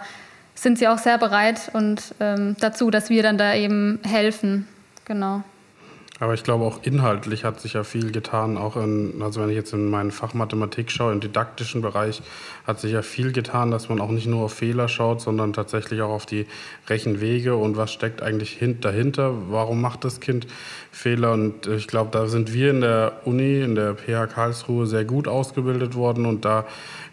sind 0.54 0.78
sie 0.78 0.88
auch 0.88 0.98
sehr 0.98 1.18
bereit 1.18 1.70
und 1.72 2.14
ähm, 2.20 2.56
dazu, 2.60 2.90
dass 2.90 3.10
wir 3.10 3.22
dann 3.22 3.38
da 3.38 3.54
eben 3.54 4.00
helfen. 4.04 4.68
Genau. 5.04 5.42
Aber 6.22 6.34
ich 6.34 6.44
glaube, 6.44 6.64
auch 6.64 6.78
inhaltlich 6.84 7.42
hat 7.42 7.60
sich 7.60 7.72
ja 7.72 7.82
viel 7.82 8.12
getan. 8.12 8.56
Auch 8.56 8.76
in, 8.76 9.20
also 9.22 9.42
wenn 9.42 9.50
ich 9.50 9.56
jetzt 9.56 9.72
in 9.72 9.90
meinen 9.90 10.12
Fach 10.12 10.34
Mathematik 10.34 10.92
schaue, 10.92 11.12
im 11.12 11.18
didaktischen 11.18 11.82
Bereich 11.82 12.22
hat 12.64 12.78
sich 12.78 12.92
ja 12.92 13.02
viel 13.02 13.32
getan, 13.32 13.72
dass 13.72 13.88
man 13.88 14.00
auch 14.00 14.10
nicht 14.10 14.28
nur 14.28 14.44
auf 14.44 14.52
Fehler 14.54 14.86
schaut, 14.86 15.20
sondern 15.20 15.52
tatsächlich 15.52 16.00
auch 16.00 16.10
auf 16.10 16.24
die 16.24 16.46
Rechenwege 16.88 17.56
und 17.56 17.76
was 17.76 17.92
steckt 17.92 18.22
eigentlich 18.22 18.60
dahinter. 18.80 19.34
Warum 19.50 19.80
macht 19.80 20.04
das 20.04 20.20
Kind 20.20 20.46
Fehler? 20.92 21.32
Und 21.32 21.66
ich 21.66 21.88
glaube, 21.88 22.10
da 22.12 22.28
sind 22.28 22.52
wir 22.52 22.70
in 22.70 22.82
der 22.82 23.14
Uni, 23.24 23.60
in 23.60 23.74
der 23.74 23.96
PH 23.96 24.28
Karlsruhe 24.28 24.86
sehr 24.86 25.04
gut 25.04 25.26
ausgebildet 25.26 25.96
worden 25.96 26.26
und 26.26 26.44
da 26.44 26.66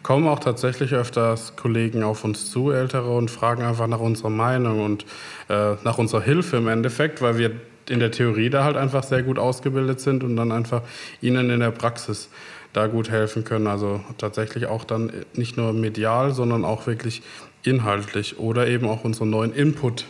kommen 0.04 0.28
auch 0.28 0.40
tatsächlich 0.40 0.94
öfters 0.94 1.56
Kollegen 1.56 2.04
auf 2.04 2.24
uns 2.24 2.52
zu, 2.52 2.72
Ältere, 2.72 3.16
und 3.16 3.30
fragen 3.30 3.64
einfach 3.64 3.88
nach 3.88 4.00
unserer 4.00 4.30
Meinung 4.30 4.84
und 4.84 5.06
äh, 5.50 5.76
nach 5.84 5.98
unserer 5.98 6.22
Hilfe 6.22 6.58
im 6.58 6.68
Endeffekt, 6.68 7.22
weil 7.22 7.38
wir 7.38 7.52
in 7.90 8.00
der 8.00 8.12
Theorie 8.12 8.50
da 8.50 8.64
halt 8.64 8.78
einfach 8.78 9.04
sehr 9.04 9.24
gut 9.24 9.40
ausgebildet 9.40 10.00
sind 10.00 10.24
und 10.24 10.36
dann 10.36 10.52
einfach 10.52 10.84
ihnen 11.22 11.50
in 11.50 11.60
der 11.60 11.72
Praxis 11.72 12.30
da 12.72 12.88
gut 12.88 13.10
helfen 13.10 13.44
können. 13.44 13.68
Also 13.68 14.02
tatsächlich 14.18 14.68
auch 14.68 14.84
dann 14.84 15.12
nicht 15.34 15.58
nur 15.58 15.74
medial, 15.74 16.32
sondern 16.32 16.66
auch 16.66 16.86
wirklich 16.88 17.24
inhaltlich 17.64 18.40
oder 18.40 18.68
eben 18.68 18.88
auch 18.88 19.04
unseren 19.04 19.32
neuen 19.32 19.54
Input, 19.54 20.06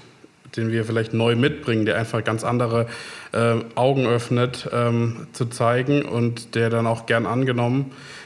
den 0.58 0.72
wir 0.72 0.84
vielleicht 0.84 1.14
neu 1.14 1.36
mitbringen, 1.36 1.86
der 1.86 1.98
einfach 1.98 2.24
ganz 2.24 2.44
andere 2.44 2.88
äh, 3.32 3.56
Augen 3.76 4.06
öffnet, 4.06 4.70
ähm, 4.74 5.28
zu 5.32 5.46
zeigen 5.46 6.04
und 6.04 6.56
der 6.56 6.70
dann 6.70 6.86
auch 6.86 7.06
gern 7.06 7.26
angenommen 7.26 7.86
wird. 7.86 8.19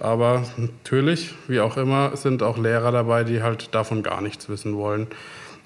Aber 0.00 0.44
natürlich, 0.56 1.34
wie 1.46 1.60
auch 1.60 1.76
immer, 1.76 2.16
sind 2.16 2.42
auch 2.42 2.56
Lehrer 2.58 2.90
dabei, 2.92 3.24
die 3.24 3.42
halt 3.42 3.74
davon 3.74 4.02
gar 4.02 4.20
nichts 4.20 4.48
wissen 4.48 4.76
wollen. 4.76 5.08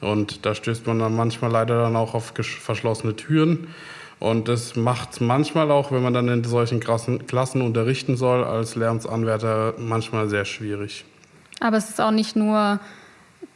Und 0.01 0.45
da 0.45 0.55
stößt 0.55 0.87
man 0.87 0.99
dann 0.99 1.15
manchmal 1.15 1.51
leider 1.51 1.83
dann 1.83 1.95
auch 1.95 2.15
auf 2.15 2.33
verschlossene 2.37 3.15
Türen. 3.15 3.69
Und 4.19 4.49
das 4.49 4.77
macht 4.77 5.21
manchmal 5.21 5.71
auch, 5.71 5.93
wenn 5.93 6.03
man 6.03 6.15
dann 6.15 6.29
in 6.29 6.45
solchen 6.45 6.81
Klassen 6.81 7.63
unterrichten 7.63 8.17
soll, 8.17 8.45
als 8.45 8.77
Lehramtsanwärter 8.77 9.75
manchmal 9.79 10.29
sehr 10.29 10.45
schwierig. 10.45 11.05
Aber 11.61 11.77
es 11.77 11.89
ist 11.89 12.01
auch 12.01 12.11
nicht 12.11 12.37
nur 12.37 12.81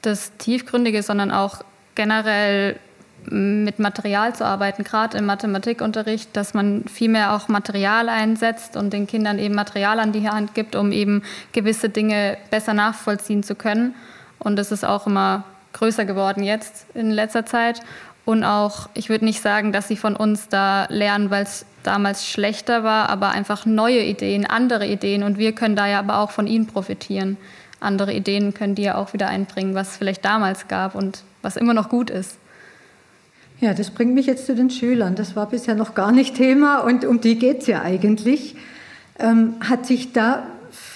das 0.02 0.36
Tiefgründige, 0.38 1.02
sondern 1.02 1.32
auch 1.32 1.62
generell 1.96 2.78
mit 3.24 3.78
Material 3.78 4.34
zu 4.34 4.44
arbeiten, 4.44 4.84
gerade 4.84 5.18
im 5.18 5.26
Mathematikunterricht, 5.26 6.36
dass 6.36 6.54
man 6.54 6.84
viel 6.84 7.08
mehr 7.08 7.34
auch 7.34 7.48
Material 7.48 8.08
einsetzt 8.08 8.76
und 8.76 8.92
den 8.92 9.06
Kindern 9.06 9.38
eben 9.38 9.54
Material 9.54 9.98
an 9.98 10.12
die 10.12 10.28
Hand 10.28 10.54
gibt, 10.54 10.76
um 10.76 10.92
eben 10.92 11.22
gewisse 11.52 11.88
Dinge 11.88 12.36
besser 12.50 12.74
nachvollziehen 12.74 13.42
zu 13.42 13.54
können. 13.54 13.94
Und 14.38 14.56
das 14.56 14.70
ist 14.70 14.84
auch 14.84 15.06
immer 15.06 15.44
größer 15.72 16.04
geworden 16.04 16.42
jetzt 16.42 16.86
in 16.94 17.10
letzter 17.10 17.44
Zeit. 17.46 17.80
Und 18.24 18.44
auch, 18.44 18.88
ich 18.94 19.08
würde 19.08 19.24
nicht 19.24 19.40
sagen, 19.40 19.72
dass 19.72 19.88
sie 19.88 19.96
von 19.96 20.16
uns 20.16 20.48
da 20.48 20.86
lernen, 20.88 21.30
weil 21.30 21.44
es 21.44 21.64
damals 21.84 22.28
schlechter 22.28 22.82
war, 22.82 23.08
aber 23.08 23.30
einfach 23.30 23.66
neue 23.66 24.02
Ideen, 24.02 24.46
andere 24.46 24.86
Ideen. 24.86 25.22
Und 25.22 25.38
wir 25.38 25.52
können 25.52 25.76
da 25.76 25.86
ja 25.86 26.00
aber 26.00 26.18
auch 26.18 26.32
von 26.32 26.46
ihnen 26.46 26.66
profitieren. 26.66 27.36
Andere 27.78 28.12
Ideen 28.12 28.54
können 28.54 28.74
die 28.74 28.82
ja 28.82 28.96
auch 28.96 29.12
wieder 29.12 29.28
einbringen, 29.28 29.74
was 29.74 29.90
es 29.90 29.96
vielleicht 29.96 30.24
damals 30.24 30.66
gab 30.66 30.94
und 30.94 31.22
was 31.42 31.56
immer 31.56 31.74
noch 31.74 31.88
gut 31.88 32.10
ist. 32.10 32.38
Ja, 33.58 33.72
das 33.72 33.90
bringt 33.90 34.14
mich 34.14 34.26
jetzt 34.26 34.44
zu 34.44 34.54
den 34.54 34.68
Schülern. 34.68 35.14
Das 35.14 35.34
war 35.34 35.48
bisher 35.48 35.74
noch 35.74 35.94
gar 35.94 36.12
nicht 36.12 36.34
Thema 36.34 36.80
und 36.80 37.06
um 37.06 37.22
die 37.22 37.38
geht 37.38 37.62
es 37.62 37.66
ja 37.66 37.80
eigentlich. 37.80 38.54
Ähm, 39.18 39.54
hat 39.60 39.86
sich 39.86 40.12
da 40.12 40.42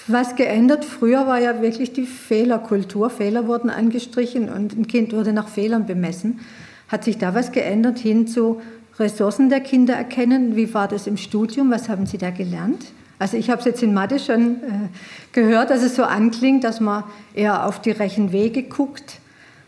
was 0.07 0.35
geändert. 0.35 0.85
Früher 0.85 1.25
war 1.25 1.39
ja 1.39 1.61
wirklich 1.63 1.91
die 1.91 2.05
Fehlerkultur. 2.05 3.09
Fehler 3.09 3.47
wurden 3.47 3.71
angestrichen 3.71 4.47
und 4.49 4.77
ein 4.77 4.87
Kind 4.87 5.11
wurde 5.11 5.33
nach 5.33 5.47
Fehlern 5.47 5.87
bemessen. 5.87 6.41
Hat 6.87 7.03
sich 7.03 7.17
da 7.17 7.33
was 7.33 7.51
geändert 7.51 7.97
hin 7.97 8.27
zu 8.27 8.61
Ressourcen 8.99 9.49
der 9.49 9.61
Kinder 9.61 9.95
erkennen? 9.95 10.55
Wie 10.55 10.71
war 10.73 10.87
das 10.87 11.07
im 11.07 11.17
Studium? 11.17 11.71
Was 11.71 11.89
haben 11.89 12.05
Sie 12.05 12.19
da 12.19 12.29
gelernt? 12.29 12.91
Also 13.17 13.37
ich 13.37 13.49
habe 13.49 13.59
es 13.59 13.65
jetzt 13.65 13.81
in 13.81 13.93
Mathe 13.93 14.19
schon 14.19 14.57
äh, 14.57 14.67
gehört, 15.31 15.71
dass 15.71 15.81
es 15.81 15.95
so 15.95 16.03
anklingt, 16.03 16.63
dass 16.63 16.79
man 16.79 17.05
eher 17.33 17.65
auf 17.65 17.81
die 17.81 17.91
Rechenwege 17.91 18.63
guckt. 18.63 19.19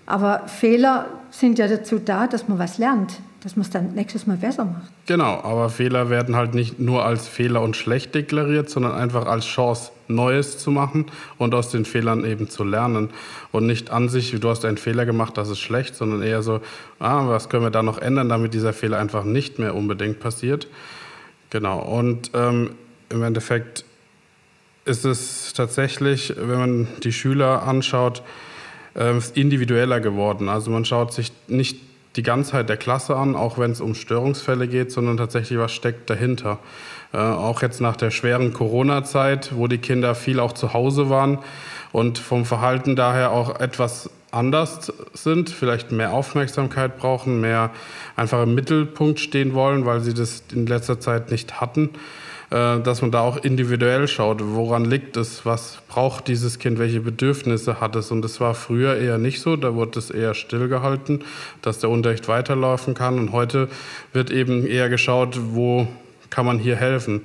Aber 0.05 0.47
Fehler 0.47 1.07
sind 1.39 1.59
ja 1.59 1.67
dazu 1.67 1.99
da, 1.99 2.27
dass 2.27 2.47
man 2.47 2.59
was 2.59 2.77
lernt 2.77 3.19
dass 3.43 3.57
man 3.57 3.65
es 3.65 3.69
dann 3.71 3.93
nächstes 3.93 4.25
Mal 4.25 4.37
besser 4.37 4.63
macht. 4.63 4.89
Genau, 5.05 5.41
aber 5.43 5.69
Fehler 5.69 6.09
werden 6.09 6.35
halt 6.35 6.53
nicht 6.53 6.79
nur 6.79 7.05
als 7.05 7.27
Fehler 7.27 7.61
und 7.61 7.75
schlecht 7.75 8.15
deklariert, 8.15 8.69
sondern 8.69 8.93
einfach 8.93 9.25
als 9.25 9.45
Chance, 9.45 9.91
Neues 10.07 10.57
zu 10.59 10.71
machen 10.71 11.07
und 11.37 11.53
aus 11.53 11.69
den 11.69 11.83
Fehlern 11.83 12.23
eben 12.23 12.49
zu 12.49 12.63
lernen. 12.63 13.09
Und 13.51 13.65
nicht 13.65 13.89
an 13.89 14.07
sich, 14.07 14.31
du 14.39 14.49
hast 14.49 14.63
einen 14.63 14.77
Fehler 14.77 15.05
gemacht, 15.05 15.37
das 15.37 15.49
ist 15.49 15.59
schlecht, 15.59 15.95
sondern 15.95 16.21
eher 16.21 16.41
so, 16.41 16.61
ah, 16.99 17.27
was 17.27 17.49
können 17.49 17.63
wir 17.63 17.69
da 17.69 17.83
noch 17.83 17.97
ändern, 17.97 18.29
damit 18.29 18.53
dieser 18.53 18.71
Fehler 18.71 18.97
einfach 18.97 19.25
nicht 19.25 19.59
mehr 19.59 19.75
unbedingt 19.75 20.21
passiert. 20.21 20.67
Genau, 21.49 21.79
und 21.79 22.31
ähm, 22.33 22.71
im 23.09 23.23
Endeffekt 23.23 23.83
ist 24.85 25.03
es 25.03 25.51
tatsächlich, 25.53 26.33
wenn 26.37 26.59
man 26.59 26.87
die 27.03 27.11
Schüler 27.11 27.63
anschaut, 27.63 28.23
äh, 28.95 29.13
individueller 29.33 29.99
geworden. 29.99 30.49
Also 30.49 30.71
man 30.71 30.85
schaut 30.85 31.13
sich 31.13 31.31
nicht 31.47 31.77
die 32.15 32.23
Ganzheit 32.23 32.69
der 32.69 32.77
Klasse 32.77 33.15
an, 33.15 33.35
auch 33.35 33.57
wenn 33.57 33.71
es 33.71 33.81
um 33.81 33.95
Störungsfälle 33.95 34.67
geht, 34.67 34.91
sondern 34.91 35.17
tatsächlich, 35.17 35.57
was 35.57 35.71
steckt 35.71 36.09
dahinter. 36.09 36.59
Äh, 37.11 37.17
auch 37.17 37.61
jetzt 37.61 37.81
nach 37.81 37.95
der 37.95 38.11
schweren 38.11 38.53
Corona-Zeit, 38.53 39.51
wo 39.55 39.67
die 39.67 39.79
Kinder 39.79 40.15
viel 40.15 40.39
auch 40.39 40.53
zu 40.53 40.73
Hause 40.73 41.09
waren 41.09 41.39
und 41.91 42.19
vom 42.19 42.45
Verhalten 42.45 42.95
daher 42.95 43.31
auch 43.31 43.59
etwas 43.59 44.09
anders 44.31 44.91
sind, 45.13 45.49
vielleicht 45.49 45.91
mehr 45.91 46.11
Aufmerksamkeit 46.11 46.97
brauchen, 46.97 47.39
mehr 47.39 47.69
einfach 48.15 48.41
im 48.43 48.55
Mittelpunkt 48.55 49.19
stehen 49.19 49.53
wollen, 49.53 49.85
weil 49.85 50.01
sie 50.01 50.13
das 50.13 50.43
in 50.51 50.65
letzter 50.65 50.99
Zeit 50.99 51.29
nicht 51.29 51.61
hatten. 51.61 51.91
Äh, 52.53 52.81
dass 52.81 53.01
man 53.01 53.09
da 53.09 53.21
auch 53.21 53.37
individuell 53.37 54.07
schaut, 54.07 54.39
woran 54.43 54.85
liegt 54.85 55.17
es, 55.17 55.43
was 55.43 55.79
braucht 55.87 56.27
dieses 56.27 56.59
Kind, 56.59 56.77
welche 56.77 56.99
Bedürfnisse 56.99 57.81
hat 57.81 57.95
es. 57.95 58.11
Und 58.11 58.21
das 58.21 58.39
war 58.39 58.53
früher 58.53 58.95
eher 58.95 59.17
nicht 59.17 59.41
so, 59.41 59.55
da 59.55 59.73
wurde 59.73 59.97
es 59.97 60.11
eher 60.11 60.35
stillgehalten, 60.35 61.23
dass 61.63 61.79
der 61.79 61.89
Unterricht 61.89 62.27
weiterlaufen 62.27 62.93
kann. 62.93 63.17
Und 63.17 63.31
heute 63.31 63.69
wird 64.11 64.29
eben 64.29 64.67
eher 64.67 64.89
geschaut, 64.89 65.39
wo 65.41 65.87
kann 66.29 66.45
man 66.45 66.59
hier 66.59 66.75
helfen. 66.75 67.21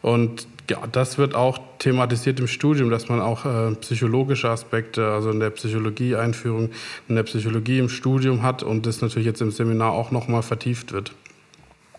Und 0.00 0.48
ja, 0.68 0.78
das 0.90 1.16
wird 1.16 1.36
auch 1.36 1.60
thematisiert 1.78 2.40
im 2.40 2.48
Studium, 2.48 2.90
dass 2.90 3.08
man 3.08 3.20
auch 3.20 3.44
äh, 3.44 3.76
psychologische 3.76 4.48
Aspekte, 4.48 5.12
also 5.12 5.30
in 5.30 5.38
der 5.38 5.50
Psychologie-Einführung, 5.50 6.70
in 7.08 7.14
der 7.14 7.22
Psychologie 7.22 7.78
im 7.78 7.88
Studium 7.88 8.42
hat 8.42 8.64
und 8.64 8.84
das 8.84 9.00
natürlich 9.00 9.26
jetzt 9.26 9.42
im 9.42 9.52
Seminar 9.52 9.92
auch 9.92 10.10
nochmal 10.10 10.42
vertieft 10.42 10.92
wird 10.92 11.12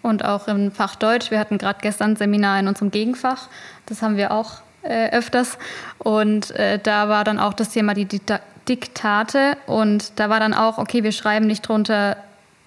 und 0.03 0.23
auch 0.23 0.47
im 0.47 0.71
Fach 0.71 0.95
Deutsch. 0.95 1.31
Wir 1.31 1.39
hatten 1.39 1.57
gerade 1.57 1.79
gestern 1.81 2.11
ein 2.11 2.15
Seminar 2.15 2.59
in 2.59 2.67
unserem 2.67 2.91
Gegenfach. 2.91 3.47
Das 3.87 4.03
haben 4.03 4.17
wir 4.17 4.31
auch 4.31 4.61
äh, 4.83 5.09
öfters. 5.11 5.57
Und 5.97 6.51
äh, 6.51 6.77
da 6.77 7.09
war 7.09 7.23
dann 7.23 7.39
auch 7.39 7.53
das 7.53 7.69
Thema 7.69 7.95
die 7.95 8.07
Diktate. 8.67 9.57
Und 9.65 10.19
da 10.19 10.29
war 10.29 10.39
dann 10.39 10.53
auch, 10.53 10.77
okay, 10.77 11.03
wir 11.03 11.13
schreiben 11.13 11.47
nicht 11.47 11.67
drunter, 11.67 12.17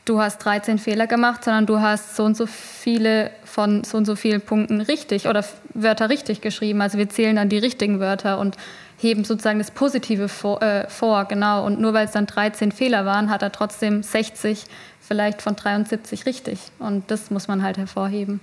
du 0.07 0.21
hast 0.21 0.39
13 0.39 0.79
Fehler 0.79 1.07
gemacht, 1.07 1.45
sondern 1.45 1.67
du 1.67 1.81
hast 1.81 2.17
so 2.17 2.25
und 2.25 2.37
so 2.37 2.47
viele 2.47 3.31
von 3.45 3.85
so 3.85 3.99
und 3.99 4.07
so 4.07 4.17
vielen 4.17 4.41
Punkten 4.41 4.81
richtig 4.81 5.29
oder 5.29 5.45
Wörter 5.75 6.09
richtig 6.09 6.41
geschrieben. 6.41 6.81
Also 6.81 6.97
wir 6.97 7.09
zählen 7.09 7.37
dann 7.37 7.49
die 7.49 7.59
richtigen 7.59 8.01
Wörter 8.01 8.39
und 8.39 8.57
heben 8.99 9.25
sozusagen 9.25 9.59
das 9.59 9.71
Positive 9.71 10.29
vor, 10.29 10.63
äh, 10.63 10.89
vor 10.89 11.27
genau. 11.27 11.67
Und 11.67 11.81
nur 11.81 11.93
weil 11.93 12.07
es 12.07 12.13
dann 12.13 12.27
13 12.27 12.73
Fehler 12.73 13.05
waren, 13.05 13.31
hat 13.31 13.43
er 13.43 13.53
trotzdem 13.53 14.03
60 14.03 14.65
vielleicht 15.07 15.43
von 15.43 15.57
73 15.57 16.27
richtig. 16.27 16.59
Und 16.79 17.11
das 17.11 17.31
muss 17.31 17.49
man 17.49 17.63
halt 17.63 17.79
hervorheben. 17.79 18.41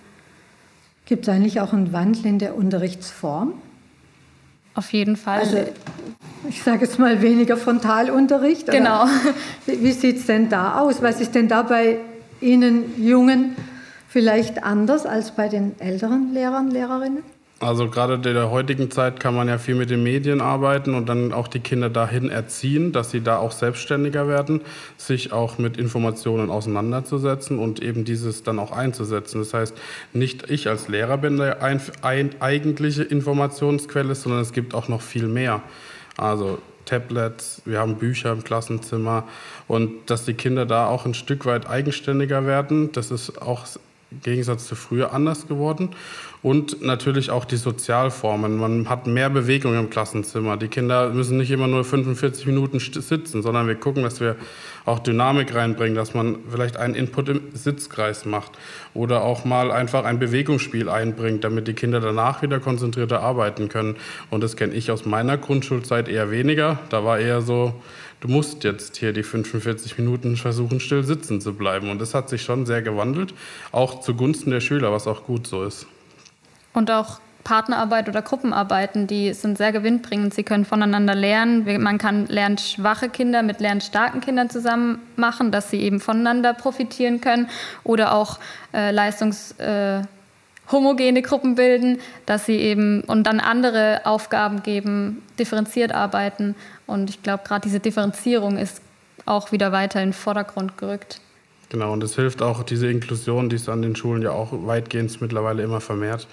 Gibt 1.06 1.28
es 1.28 1.34
eigentlich 1.34 1.60
auch 1.60 1.74
einen 1.74 1.92
Wandel 1.92 2.26
in 2.26 2.40
der 2.40 2.56
Unterrichtsform? 2.56 3.54
Auf 4.76 4.92
jeden 4.94 5.18
Fall. 5.18 5.40
Also, 5.40 5.58
ich 6.50 6.64
sage 6.64 6.86
jetzt 6.86 6.98
mal 6.98 7.22
weniger 7.22 7.58
Frontalunterricht. 7.58 8.72
Genau. 8.72 9.06
Wie, 9.66 9.84
wie 9.84 9.92
sieht 9.92 10.18
es 10.18 10.26
denn 10.26 10.50
da 10.50 10.80
aus? 10.80 11.02
Was 11.02 11.22
ist 11.22 11.36
denn 11.36 11.48
da 11.48 11.62
bei 11.62 11.98
Ihnen 12.42 13.04
Jungen 13.04 13.56
vielleicht 14.08 14.64
anders 14.64 15.06
als 15.06 15.32
bei 15.32 15.48
den 15.48 15.80
älteren 15.80 16.34
Lehrern, 16.34 16.72
Lehrerinnen? 16.72 17.24
Also 17.64 17.88
gerade 17.90 18.16
in 18.16 18.22
der 18.24 18.52
heutigen 18.52 18.92
Zeit 18.92 19.22
kann 19.22 19.34
man 19.34 19.48
ja 19.48 19.58
viel 19.58 19.76
mit 19.76 19.90
den 19.90 20.04
Medien 20.04 20.42
arbeiten 20.42 20.96
und 20.96 21.08
dann 21.08 21.32
auch 21.32 21.48
die 21.48 21.62
Kinder 21.62 21.90
dahin 21.90 22.30
erziehen, 22.30 22.92
dass 22.92 23.12
sie 23.12 23.22
da 23.22 23.38
auch 23.38 23.54
selbstständiger 23.54 24.28
werden, 24.28 24.60
sich 24.98 25.32
auch 25.32 25.58
mit 25.58 25.78
Informationen 25.78 26.50
auseinanderzusetzen 26.50 27.60
und 27.60 27.82
eben 27.82 28.04
dieses 28.04 28.44
dann 28.44 28.60
auch 28.60 28.74
einzusetzen. 28.74 29.40
Das 29.40 29.54
heißt, 29.54 29.78
nicht 30.12 30.50
ich 30.52 30.68
als 30.68 30.90
Lehrer 30.90 31.18
bin 31.18 31.38
der 31.38 31.64
ein, 31.64 31.80
ein, 32.02 32.32
eigentliche 32.42 33.04
Informationsquelle, 33.04 34.14
sondern 34.14 34.42
es 34.42 34.52
gibt 34.52 34.76
auch 34.76 34.90
noch 34.90 35.02
viel 35.02 35.28
mehr. 35.28 35.62
Also 36.18 36.58
Tablets, 36.84 37.62
wir 37.64 37.80
haben 37.80 37.96
Bücher 37.96 38.34
im 38.34 38.44
Klassenzimmer 38.44 39.24
und 39.70 40.10
dass 40.10 40.26
die 40.26 40.34
Kinder 40.34 40.66
da 40.66 40.88
auch 40.88 41.06
ein 41.06 41.14
Stück 41.14 41.46
weit 41.46 41.70
eigenständiger 41.70 42.46
werden, 42.46 42.92
das 42.92 43.10
ist 43.10 43.42
auch 43.42 43.66
Gegensatz 44.22 44.68
zu 44.68 44.76
früher 44.76 45.14
anders 45.14 45.48
geworden. 45.48 45.90
Und 46.42 46.82
natürlich 46.82 47.32
auch 47.32 47.46
die 47.46 47.56
Sozialformen. 47.56 48.58
Man 48.58 48.90
hat 48.90 49.08
mehr 49.08 49.30
Bewegung 49.30 49.80
im 49.80 49.90
Klassenzimmer. 49.90 50.58
Die 50.58 50.68
Kinder 50.68 51.10
müssen 51.10 51.38
nicht 51.38 51.52
immer 51.52 51.68
nur 51.68 51.86
45 51.86 52.46
Minuten 52.48 52.80
sitzen, 52.80 53.42
sondern 53.42 53.68
wir 53.68 53.76
gucken, 53.76 54.04
dass 54.04 54.20
wir 54.20 54.36
auch 54.86 55.00
Dynamik 55.00 55.56
reinbringen, 55.56 55.96
dass 55.96 56.14
man 56.14 56.40
vielleicht 56.50 56.76
einen 56.76 56.96
Input 56.96 57.30
im 57.30 57.42
Sitzkreis 57.54 58.26
macht 58.26 58.52
oder 58.94 59.24
auch 59.24 59.46
mal 59.46 59.72
einfach 59.72 60.04
ein 60.04 60.20
Bewegungsspiel 60.20 60.90
einbringt, 60.90 61.46
damit 61.46 61.70
die 61.70 61.74
Kinder 61.74 62.02
danach 62.02 62.42
wieder 62.42 62.60
konzentrierter 62.60 63.22
arbeiten 63.22 63.70
können. 63.70 63.96
Und 64.30 64.44
das 64.44 64.58
kenne 64.58 64.74
ich 64.74 64.92
aus 64.92 65.06
meiner 65.06 65.38
Grundschulzeit 65.38 66.10
eher 66.10 66.30
weniger. 66.30 66.80
Da 66.90 67.06
war 67.06 67.20
eher 67.20 67.42
so, 67.42 67.74
du 68.24 68.30
musst 68.30 68.64
jetzt 68.64 68.96
hier 68.98 69.12
die 69.12 69.24
45 69.24 69.98
Minuten 69.98 70.38
versuchen, 70.38 70.80
still 70.80 71.04
sitzen 71.04 71.42
zu 71.42 71.54
bleiben. 71.54 71.90
Und 71.90 72.00
das 72.00 72.14
hat 72.14 72.30
sich 72.30 72.42
schon 72.42 72.66
sehr 72.66 72.82
gewandelt, 72.82 73.34
auch 73.74 74.00
zugunsten 74.00 74.50
der 74.50 74.62
Schüler, 74.62 74.94
was 74.94 75.08
auch 75.08 75.26
gut 75.26 75.46
so 75.46 75.64
ist. 75.64 75.88
Und 76.74 76.90
auch 76.90 77.20
Partnerarbeit 77.44 78.08
oder 78.08 78.22
Gruppenarbeiten, 78.22 79.08
die 79.08 79.34
sind 79.34 79.58
sehr 79.58 79.74
gewinnbringend. 79.74 80.34
Sie 80.34 80.44
können 80.44 80.64
voneinander 80.64 81.14
lernen. 81.14 81.66
Man 81.84 81.98
kann 81.98 82.28
lernschwache 82.28 83.10
Kinder 83.10 83.44
mit 83.44 83.60
lernstarken 83.60 84.22
Kindern 84.22 84.50
zusammen 84.50 85.00
machen, 85.18 85.52
dass 85.52 85.70
sie 85.70 85.82
eben 85.82 86.00
voneinander 86.00 86.54
profitieren 86.54 87.20
können 87.20 87.50
oder 87.84 88.14
auch 88.14 88.40
äh, 88.74 88.92
leistungshomogene 88.92 90.08
äh, 90.08 90.13
Gruppen 91.22 91.56
bilden, 91.56 92.00
dass 92.26 92.46
sie 92.46 92.58
eben 92.58 93.02
und 93.02 93.24
dann 93.24 93.40
andere 93.40 94.02
Aufgaben 94.06 94.64
geben, 94.64 95.22
differenziert 95.38 95.92
arbeiten. 95.92 96.56
Und 96.88 97.10
ich 97.10 97.22
glaube, 97.22 97.44
gerade 97.46 97.62
diese 97.62 97.80
Differenzierung 97.80 98.58
ist 98.58 98.82
auch 99.26 99.52
wieder 99.52 99.72
weiter 99.72 100.02
in 100.02 100.10
den 100.10 100.14
Vordergrund 100.14 100.78
gerückt. 100.78 101.20
Genau, 101.70 101.92
und 101.94 102.04
es 102.04 102.16
hilft 102.16 102.42
auch 102.42 102.64
diese 102.64 102.90
Inklusion, 102.90 103.50
die 103.50 103.56
es 103.56 103.68
an 103.70 103.82
den 103.82 103.96
Schulen 103.96 104.22
ja 104.22 104.32
auch 104.32 104.50
weitgehend 104.52 105.20
mittlerweile 105.22 105.64
immer 105.64 105.82
vermehrt 105.82 106.28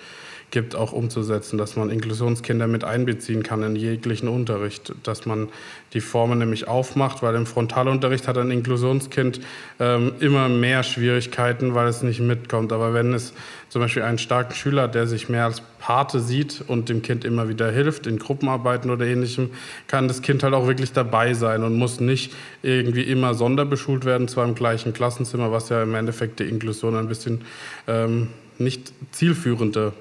gibt, 0.50 0.74
auch 0.74 0.92
umzusetzen, 0.92 1.58
dass 1.58 1.76
man 1.76 1.90
Inklusionskinder 1.90 2.66
mit 2.66 2.84
einbeziehen 2.84 3.42
kann 3.42 3.62
in 3.62 3.76
jeglichen 3.76 4.28
Unterricht, 4.28 4.92
dass 5.02 5.26
man 5.26 5.48
die 5.92 6.00
Formen 6.00 6.38
nämlich 6.38 6.68
aufmacht, 6.68 7.22
weil 7.22 7.34
im 7.34 7.46
Frontalunterricht 7.46 8.28
hat 8.28 8.38
ein 8.38 8.50
Inklusionskind 8.50 9.40
ähm, 9.78 10.12
immer 10.20 10.48
mehr 10.48 10.82
Schwierigkeiten, 10.82 11.74
weil 11.74 11.88
es 11.88 12.02
nicht 12.02 12.20
mitkommt. 12.20 12.72
Aber 12.72 12.94
wenn 12.94 13.12
es 13.12 13.32
zum 13.68 13.82
Beispiel 13.82 14.02
einen 14.02 14.18
starken 14.18 14.54
Schüler 14.54 14.82
hat, 14.82 14.94
der 14.94 15.06
sich 15.06 15.28
mehr 15.28 15.44
als 15.44 15.62
Pate 15.78 16.20
sieht 16.20 16.62
und 16.66 16.88
dem 16.88 17.02
Kind 17.02 17.24
immer 17.24 17.48
wieder 17.48 17.70
hilft 17.70 18.06
in 18.06 18.18
Gruppenarbeiten 18.18 18.90
oder 18.90 19.06
ähnlichem, 19.06 19.50
kann 19.86 20.08
das 20.08 20.22
Kind 20.22 20.42
halt 20.42 20.54
auch 20.54 20.66
wirklich 20.66 20.92
dabei 20.92 21.34
sein 21.34 21.62
und 21.62 21.76
muss 21.76 22.00
nicht 22.00 22.32
irgendwie 22.62 23.02
immer 23.02 23.34
sonderbeschult 23.34 24.04
werden, 24.04 24.28
zwar 24.28 24.44
im 24.44 24.54
gleichen 24.54 24.92
Klassenzimmer, 24.92 25.52
was 25.52 25.68
ja 25.68 25.82
im 25.82 25.94
Endeffekt 25.94 26.40
die 26.40 26.44
Inklusion 26.44 26.96
ein 26.96 27.08
bisschen 27.08 27.42
ähm, 27.88 28.28
nicht 28.60 28.92
zielführender 29.12 29.92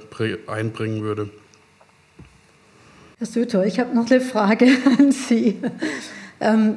einbringen 0.47 1.01
würde. 1.01 1.29
Herr 3.17 3.27
Süter, 3.27 3.65
ich 3.65 3.79
habe 3.79 3.95
noch 3.95 4.09
eine 4.09 4.21
Frage 4.21 4.65
an 4.99 5.11
Sie. 5.11 5.57
Ähm, 6.39 6.75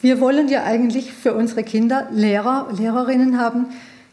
wir 0.00 0.20
wollen 0.20 0.48
ja 0.48 0.64
eigentlich 0.64 1.12
für 1.12 1.34
unsere 1.34 1.62
Kinder 1.62 2.08
Lehrer, 2.12 2.68
Lehrerinnen 2.76 3.38
haben, 3.38 3.66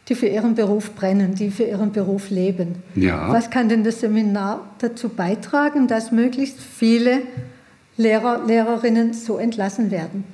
die 0.08 0.14
für 0.14 0.26
ihren 0.26 0.54
Beruf 0.54 0.94
brennen, 0.94 1.34
die 1.34 1.50
für 1.50 1.62
ihren 1.62 1.92
Beruf 1.92 2.30
leben. 2.30 2.76
Ja. 2.96 3.32
Was 3.32 3.50
kann 3.50 3.68
denn 3.68 3.84
das 3.84 4.00
Seminar 4.00 4.68
dazu 4.78 5.08
beitragen, 5.08 5.88
dass 5.88 6.12
möglichst 6.12 6.60
viele 6.60 7.22
Lehrer, 7.96 8.44
Lehrerinnen 8.46 9.14
so 9.14 9.38
entlassen 9.38 9.90
werden? 9.90 10.24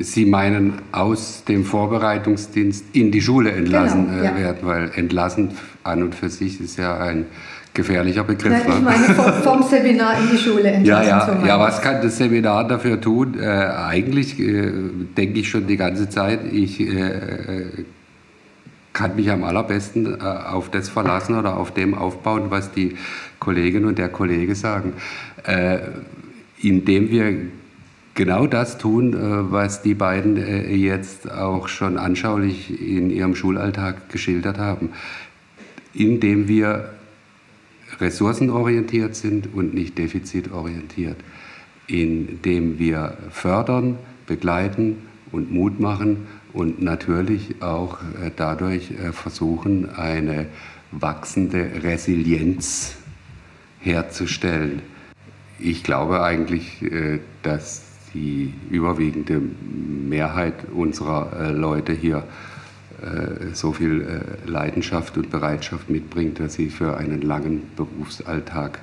Sie 0.00 0.24
meinen 0.24 0.74
aus 0.92 1.44
dem 1.44 1.64
Vorbereitungsdienst 1.64 2.84
in 2.92 3.10
die 3.10 3.20
Schule 3.20 3.52
entlassen 3.52 4.06
genau, 4.06 4.22
äh, 4.22 4.24
ja. 4.24 4.36
werden, 4.36 4.58
weil 4.62 4.90
entlassen 4.94 5.56
an 5.84 6.02
und 6.02 6.14
für 6.14 6.30
sich 6.30 6.60
ist 6.60 6.78
ja 6.78 6.98
ein 6.98 7.26
gefährlicher 7.74 8.24
Begriff. 8.24 8.52
Nein, 8.52 8.62
ich 8.68 8.82
meine 8.82 9.14
vom, 9.14 9.32
vom, 9.42 9.62
Seminar 9.62 10.18
in 10.18 10.30
die 10.30 10.38
Schule 10.38 10.80
ja, 10.82 11.02
ja, 11.02 11.44
ja, 11.44 11.58
was 11.58 11.82
kann 11.82 12.00
das 12.02 12.16
Seminar 12.16 12.66
dafür 12.66 13.00
tun? 13.00 13.36
Äh, 13.38 13.46
eigentlich 13.46 14.38
äh, 14.38 14.72
denke 15.16 15.40
ich 15.40 15.50
schon 15.50 15.66
die 15.66 15.76
ganze 15.76 16.08
Zeit, 16.08 16.40
ich 16.52 16.80
äh, 16.80 17.84
kann 18.94 19.16
mich 19.16 19.30
am 19.30 19.44
allerbesten 19.44 20.18
äh, 20.18 20.22
auf 20.22 20.70
das 20.70 20.88
verlassen 20.88 21.36
oder 21.36 21.58
auf 21.58 21.74
dem 21.74 21.94
aufbauen, 21.94 22.44
was 22.48 22.72
die 22.72 22.96
Kollegin 23.40 23.84
und 23.84 23.98
der 23.98 24.08
Kollege 24.08 24.54
sagen. 24.54 24.94
Äh, 25.44 25.78
indem 26.62 27.10
wir 27.10 27.36
genau 28.14 28.46
das 28.46 28.78
tun, 28.78 29.12
äh, 29.12 29.52
was 29.52 29.82
die 29.82 29.94
beiden 29.94 30.36
jetzt 30.70 31.30
auch 31.30 31.66
schon 31.66 31.98
anschaulich 31.98 32.80
in 32.80 33.10
ihrem 33.10 33.34
Schulalltag 33.34 34.08
geschildert 34.08 34.58
haben, 34.58 34.90
indem 35.94 36.48
wir 36.48 36.90
ressourcenorientiert 38.00 39.14
sind 39.14 39.54
und 39.54 39.74
nicht 39.74 39.98
defizitorientiert, 39.98 41.16
indem 41.86 42.78
wir 42.78 43.16
fördern, 43.30 43.98
begleiten 44.26 44.98
und 45.32 45.52
Mut 45.52 45.80
machen 45.80 46.26
und 46.52 46.82
natürlich 46.82 47.62
auch 47.62 47.98
äh, 48.20 48.30
dadurch 48.34 48.92
versuchen, 49.12 49.90
eine 49.90 50.46
wachsende 50.92 51.82
Resilienz 51.82 52.96
herzustellen. 53.80 54.82
Ich 55.58 55.82
glaube 55.82 56.22
eigentlich, 56.22 56.84
dass 57.42 57.82
die 58.14 58.54
überwiegende 58.70 59.40
Mehrheit 59.40 60.54
unserer 60.72 61.32
äh, 61.38 61.50
Leute 61.50 61.92
hier 61.92 62.18
äh, 62.18 62.53
so 63.52 63.72
viel 63.72 64.02
äh, 64.02 64.50
Leidenschaft 64.50 65.16
und 65.16 65.30
Bereitschaft 65.30 65.90
mitbringt, 65.90 66.40
dass 66.40 66.54
sie 66.54 66.70
für 66.70 66.96
einen 66.96 67.22
langen 67.22 67.62
Berufsalltag 67.76 68.80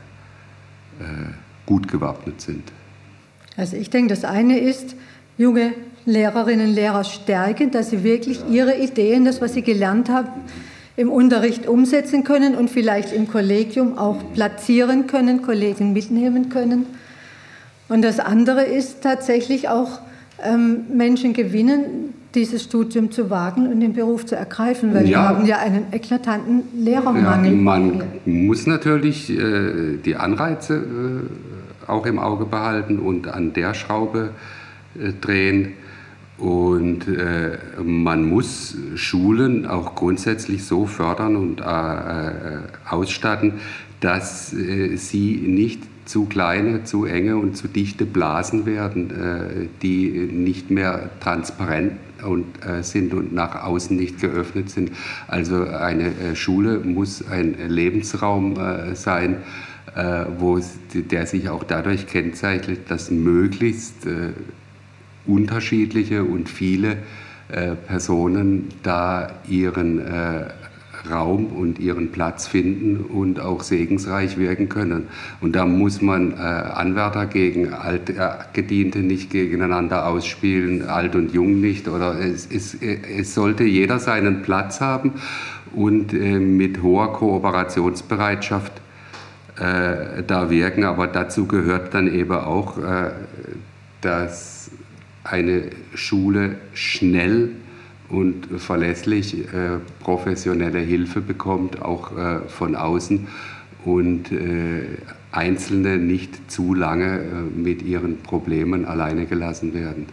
gut 1.66 1.88
gewappnet 1.88 2.42
sind. 2.42 2.64
Also 3.58 3.76
ich 3.76 3.90
denke, 3.90 4.10
das 4.10 4.24
eine 4.24 4.60
ist, 4.60 4.96
junge 5.38 5.74
Lehrerinnen 6.06 6.70
und 6.70 6.76
Lehrer 6.76 7.04
stärken, 7.04 7.72
dass 7.72 7.90
sie 7.90 8.04
wirklich 8.04 8.42
ihre 8.50 8.78
Ideen, 8.78 9.26
das, 9.26 9.42
was 9.42 9.54
sie 9.54 9.62
gelernt 9.64 10.10
haben, 10.10 10.30
im 10.98 11.10
Unterricht 11.10 11.68
umsetzen 11.68 12.24
können 12.24 12.56
und 12.56 12.70
vielleicht 12.70 13.14
im 13.14 13.28
Kollegium 13.28 13.98
auch 13.98 14.18
platzieren 14.34 15.08
können, 15.08 15.42
Kollegen 15.42 15.94
mitnehmen 15.94 16.50
können. 16.50 16.86
Und 17.88 18.04
das 18.04 18.20
andere 18.20 18.64
ist 18.64 19.02
tatsächlich 19.02 19.70
auch 19.70 20.00
ähm, 20.44 20.86
Menschen 20.94 21.34
gewinnen, 21.34 22.14
dieses 22.36 22.64
Studium 22.64 23.12
zu 23.12 23.30
wagen 23.30 23.68
und 23.68 23.80
den 23.80 23.94
Beruf 23.94 24.26
zu 24.26 24.36
ergreifen, 24.36 24.94
weil 24.94 25.08
ja. 25.08 25.10
wir 25.10 25.30
haben 25.30 25.46
ja 25.46 25.58
einen 25.60 25.86
eklatanten 25.92 26.64
Lehrermangel. 26.74 27.52
Ja, 27.52 27.58
man 27.58 28.04
muss 28.26 28.68
natürlich 28.68 29.30
äh, 29.30 29.98
die 29.98 30.16
Anreize 30.16 30.76
äh, 30.76 31.90
auch 31.90 32.06
im 32.06 32.20
Auge 32.20 32.46
behalten 32.46 33.00
und 33.00 33.28
an 33.28 33.54
der 33.54 33.74
Schraube 33.74 34.32
äh, 34.96 35.12
drehen. 35.20 35.74
Und 36.38 37.08
äh, 37.08 37.58
man 37.84 38.28
muss 38.28 38.76
Schulen 38.96 39.68
auch 39.68 39.94
grundsätzlich 39.94 40.64
so 40.66 40.88
fördern 40.88 41.36
und 41.36 41.62
äh, 41.62 41.64
äh, 41.64 42.60
ausstatten, 42.90 43.54
dass 44.00 44.50
sie 44.50 45.44
nicht 45.46 45.84
zu 46.12 46.26
kleine, 46.26 46.84
zu 46.84 47.06
enge 47.06 47.38
und 47.38 47.56
zu 47.56 47.70
dichte 47.70 48.06
Blasen 48.06 48.66
werden, 48.66 49.12
äh, 49.12 49.68
die 49.82 50.10
nicht 50.10 50.70
mehr 50.70 51.10
transparent 51.22 51.94
äh, 52.20 52.84
sind 52.84 53.14
und 53.14 53.34
nach 53.34 53.64
außen 53.64 53.96
nicht 53.96 54.20
geöffnet 54.20 54.70
sind. 54.70 54.92
Also 55.30 55.64
eine 55.64 56.08
äh, 56.08 56.36
Schule 56.36 56.80
muss 56.80 57.26
ein 57.26 57.56
Lebensraum 57.70 58.56
sein, 58.94 59.38
wo, 60.38 60.60
der 60.94 61.26
sich 61.26 61.50
auch 61.50 61.64
dadurch 61.66 62.08
kennzeichnet, 62.08 62.90
dass 62.90 63.12
möglichst 63.12 64.08
unterschiedliche 65.26 66.24
und 66.24 66.48
viele 66.48 66.98
Personen 67.88 68.70
da 68.84 69.34
ihren 69.50 70.00
Raum 71.10 71.48
und 71.48 71.80
ihren 71.80 72.12
Platz 72.12 72.48
finden 72.48 72.98
und 72.98 73.40
auch 73.40 73.64
segensreich 73.64 74.38
wirken 74.38 74.70
können. 74.70 75.08
Und 75.40 75.56
da 75.56 75.66
muss 75.66 76.02
man 76.02 76.34
äh, 76.34 76.36
Anwärter 76.36 77.26
gegen 77.26 77.74
Altgediente 77.74 79.00
nicht 79.00 79.30
gegeneinander 79.30 80.08
ausspielen, 80.08 80.88
alt 80.88 81.16
und 81.16 81.34
jung 81.34 81.60
nicht. 81.62 81.88
Oder 81.88 82.20
es, 82.20 82.46
es, 82.46 82.76
es 82.76 83.34
sollte 83.34 83.64
jeder 83.64 84.00
seinen 84.00 84.42
Platz 84.42 84.82
haben 84.82 85.14
und 85.74 86.14
äh, 86.14 86.40
mit 86.40 86.82
hoher 86.82 87.14
Kooperationsbereitschaft 87.14 88.74
äh, 89.58 90.24
da 90.26 90.50
wirken. 90.50 90.84
Aber 90.84 91.08
dazu 91.08 91.46
gehört 91.48 91.94
dann 91.94 92.14
eben 92.14 92.36
auch, 92.36 92.78
äh, 92.78 93.12
dass 94.02 94.72
eine 95.24 95.70
Schule 95.94 96.58
schnell 96.74 97.52
und 98.12 98.48
verlässlich 98.60 99.46
äh, 99.54 99.80
professionelle 100.02 100.80
Hilfe 100.80 101.22
bekommt, 101.22 101.82
auch 101.82 102.16
äh, 102.18 102.40
von 102.48 102.76
außen 102.76 103.28
und 103.86 104.32
äh, 104.32 104.98
Einzelne 105.32 105.98
nicht 105.98 106.52
zu 106.52 106.74
lange 106.74 107.20
äh, 107.20 107.26
mit 107.56 107.82
ihren 107.82 108.18
Problemen 108.22 108.86
alleine 108.86 109.26
gelassen 109.26 109.74
werden. 109.74 110.08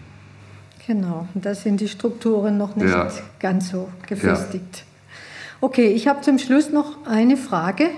Genau, 0.86 1.28
da 1.34 1.54
sind 1.54 1.80
die 1.80 1.88
Strukturen 1.88 2.56
noch 2.56 2.76
nicht 2.76 2.88
ja. 2.88 3.10
ganz 3.40 3.70
so 3.70 3.88
gefestigt. 4.06 4.78
Ja. 4.78 4.82
Okay, 5.60 5.88
ich 5.88 6.06
habe 6.08 6.22
zum 6.22 6.38
Schluss 6.38 6.70
noch 6.70 7.06
eine 7.06 7.36
Frage. 7.36 7.90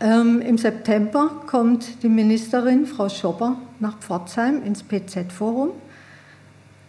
Ähm, 0.00 0.40
Im 0.40 0.58
September 0.58 1.42
kommt 1.46 2.02
die 2.02 2.08
Ministerin, 2.08 2.86
Frau 2.86 3.08
Schopper, 3.08 3.58
nach 3.80 3.98
Pforzheim 3.98 4.62
ins 4.64 4.82
PZ-Forum. 4.82 5.70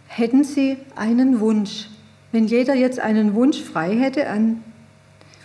Hätten 0.08 0.44
Sie 0.44 0.78
einen 0.96 1.40
Wunsch? 1.40 1.88
Wenn 2.36 2.48
jeder 2.48 2.74
jetzt 2.74 3.00
einen 3.00 3.32
Wunsch 3.32 3.62
frei 3.62 3.96
hätte 3.96 4.28
an 4.28 4.62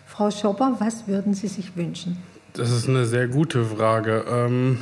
Frau 0.07 0.29
Schopper, 0.29 0.75
was 0.79 1.07
würden 1.07 1.33
Sie 1.33 1.47
sich 1.47 1.77
wünschen? 1.77 2.17
Das 2.51 2.69
ist 2.69 2.89
eine 2.89 3.05
sehr 3.05 3.29
gute 3.29 3.63
Frage. 3.63 4.25
Ähm, 4.29 4.77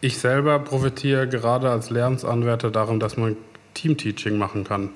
ich 0.00 0.16
selber 0.16 0.58
profitiere 0.60 1.28
gerade 1.28 1.70
als 1.70 1.90
Lehramtsanwärter 1.90 2.70
darum, 2.70 3.00
dass 3.00 3.18
man 3.18 3.36
Teamteaching 3.74 4.38
machen 4.38 4.64
kann. 4.64 4.88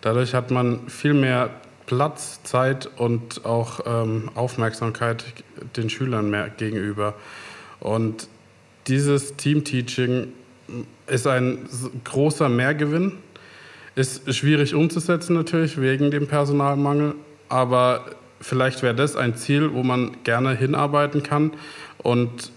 Dadurch 0.00 0.32
hat 0.32 0.50
man 0.50 0.88
viel 0.88 1.12
mehr 1.12 1.50
Platz, 1.84 2.42
Zeit 2.44 2.88
und 2.96 3.44
auch 3.44 3.80
ähm, 3.84 4.30
Aufmerksamkeit 4.34 5.26
den 5.76 5.90
Schülern 5.90 6.30
mehr 6.30 6.48
gegenüber. 6.48 7.12
Und 7.80 8.28
dieses 8.86 9.36
Teamteaching 9.36 10.28
ist 11.06 11.26
ein 11.26 11.68
großer 12.04 12.48
Mehrgewinn. 12.48 13.18
Ist 13.96 14.34
schwierig 14.34 14.74
umzusetzen 14.74 15.34
natürlich 15.34 15.80
wegen 15.80 16.10
dem 16.10 16.26
Personalmangel, 16.26 17.14
aber 17.48 18.04
vielleicht 18.40 18.82
wäre 18.82 18.94
das 18.94 19.14
ein 19.14 19.36
Ziel, 19.36 19.72
wo 19.72 19.82
man 19.82 20.16
gerne 20.24 20.56
hinarbeiten 20.56 21.22
kann. 21.22 21.52
Und 21.98 22.50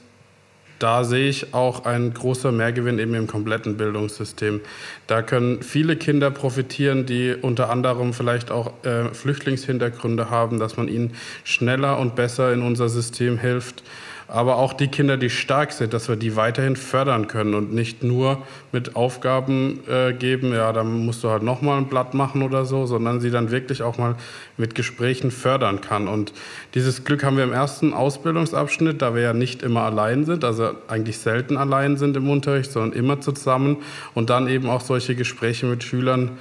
da 0.80 1.04
sehe 1.04 1.30
ich 1.30 1.54
auch 1.54 1.86
einen 1.86 2.14
großen 2.14 2.56
Mehrgewinn 2.56 3.00
eben 3.00 3.16
im 3.16 3.28
kompletten 3.28 3.78
Bildungssystem. 3.78 4.62
Da 5.08 5.22
können 5.22 5.64
viele 5.64 5.96
Kinder 5.96 6.30
profitieren, 6.30 7.06
die 7.06 7.36
unter 7.40 7.70
anderem 7.70 8.14
vielleicht 8.14 8.52
auch 8.52 8.74
äh, 8.84 9.14
Flüchtlingshintergründe 9.14 10.30
haben, 10.30 10.60
dass 10.60 10.78
man 10.78 10.88
ihnen 10.88 11.14
schneller 11.44 12.00
und 12.00 12.16
besser 12.16 12.54
in 12.54 12.62
unser 12.62 12.90
System 12.90 13.38
hilft 13.40 13.84
aber 14.28 14.58
auch 14.58 14.74
die 14.74 14.90
Kinder, 14.90 15.16
die 15.16 15.30
stark 15.30 15.72
sind, 15.72 15.94
dass 15.94 16.10
wir 16.10 16.18
die 16.18 16.36
weiterhin 16.36 16.76
fördern 16.76 17.28
können 17.28 17.54
und 17.54 17.74
nicht 17.74 18.04
nur 18.04 18.44
mit 18.74 18.96
Aufgaben 18.96 19.80
äh, 19.88 20.12
geben, 20.12 20.54
ja, 20.54 20.74
dann 20.74 21.06
musst 21.06 21.24
du 21.24 21.30
halt 21.30 21.44
nochmal 21.44 21.78
ein 21.78 21.88
Blatt 21.88 22.14
machen 22.14 22.42
oder 22.42 22.66
so, 22.66 22.86
sondern 22.86 23.22
sie 23.22 23.32
dann 23.32 23.52
wirklich 23.52 23.84
auch 23.84 23.98
mal 23.98 24.16
mit 24.58 24.76
Gesprächen 24.76 25.32
fördern 25.32 25.80
kann. 25.80 26.10
Und 26.10 26.34
dieses 26.74 27.06
Glück 27.06 27.24
haben 27.24 27.38
wir 27.38 27.46
im 27.46 27.54
ersten 27.54 27.94
Ausbildungsabschnitt, 27.94 29.02
da 29.02 29.16
wir 29.16 29.22
ja 29.22 29.34
nicht 29.34 29.64
immer 29.64 29.84
allein 29.84 30.26
sind, 30.26 30.44
also 30.44 30.72
eigentlich 30.90 31.20
selten 31.20 31.56
allein 31.56 31.96
sind 31.96 32.18
im 32.18 32.30
Unterricht, 32.30 32.72
sondern 32.72 32.98
immer 32.98 33.22
zusammen 33.22 33.78
und 34.14 34.30
dann 34.30 34.50
eben 34.50 34.70
auch 34.70 34.82
solche 34.82 35.16
Gespräche 35.16 35.68
mit 35.68 35.84
Schülern 35.84 36.32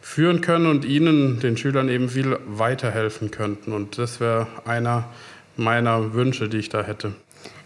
führen 0.00 0.40
können 0.40 0.66
und 0.66 0.84
ihnen, 0.84 1.40
den 1.40 1.56
Schülern 1.56 1.88
eben 1.88 2.08
viel 2.08 2.38
weiterhelfen 2.46 3.30
könnten. 3.30 3.72
Und 3.72 3.98
das 3.98 4.20
wäre 4.20 4.46
einer 4.64 5.04
meiner 5.56 6.14
Wünsche, 6.14 6.48
die 6.48 6.58
ich 6.58 6.68
da 6.68 6.82
hätte. 6.82 7.12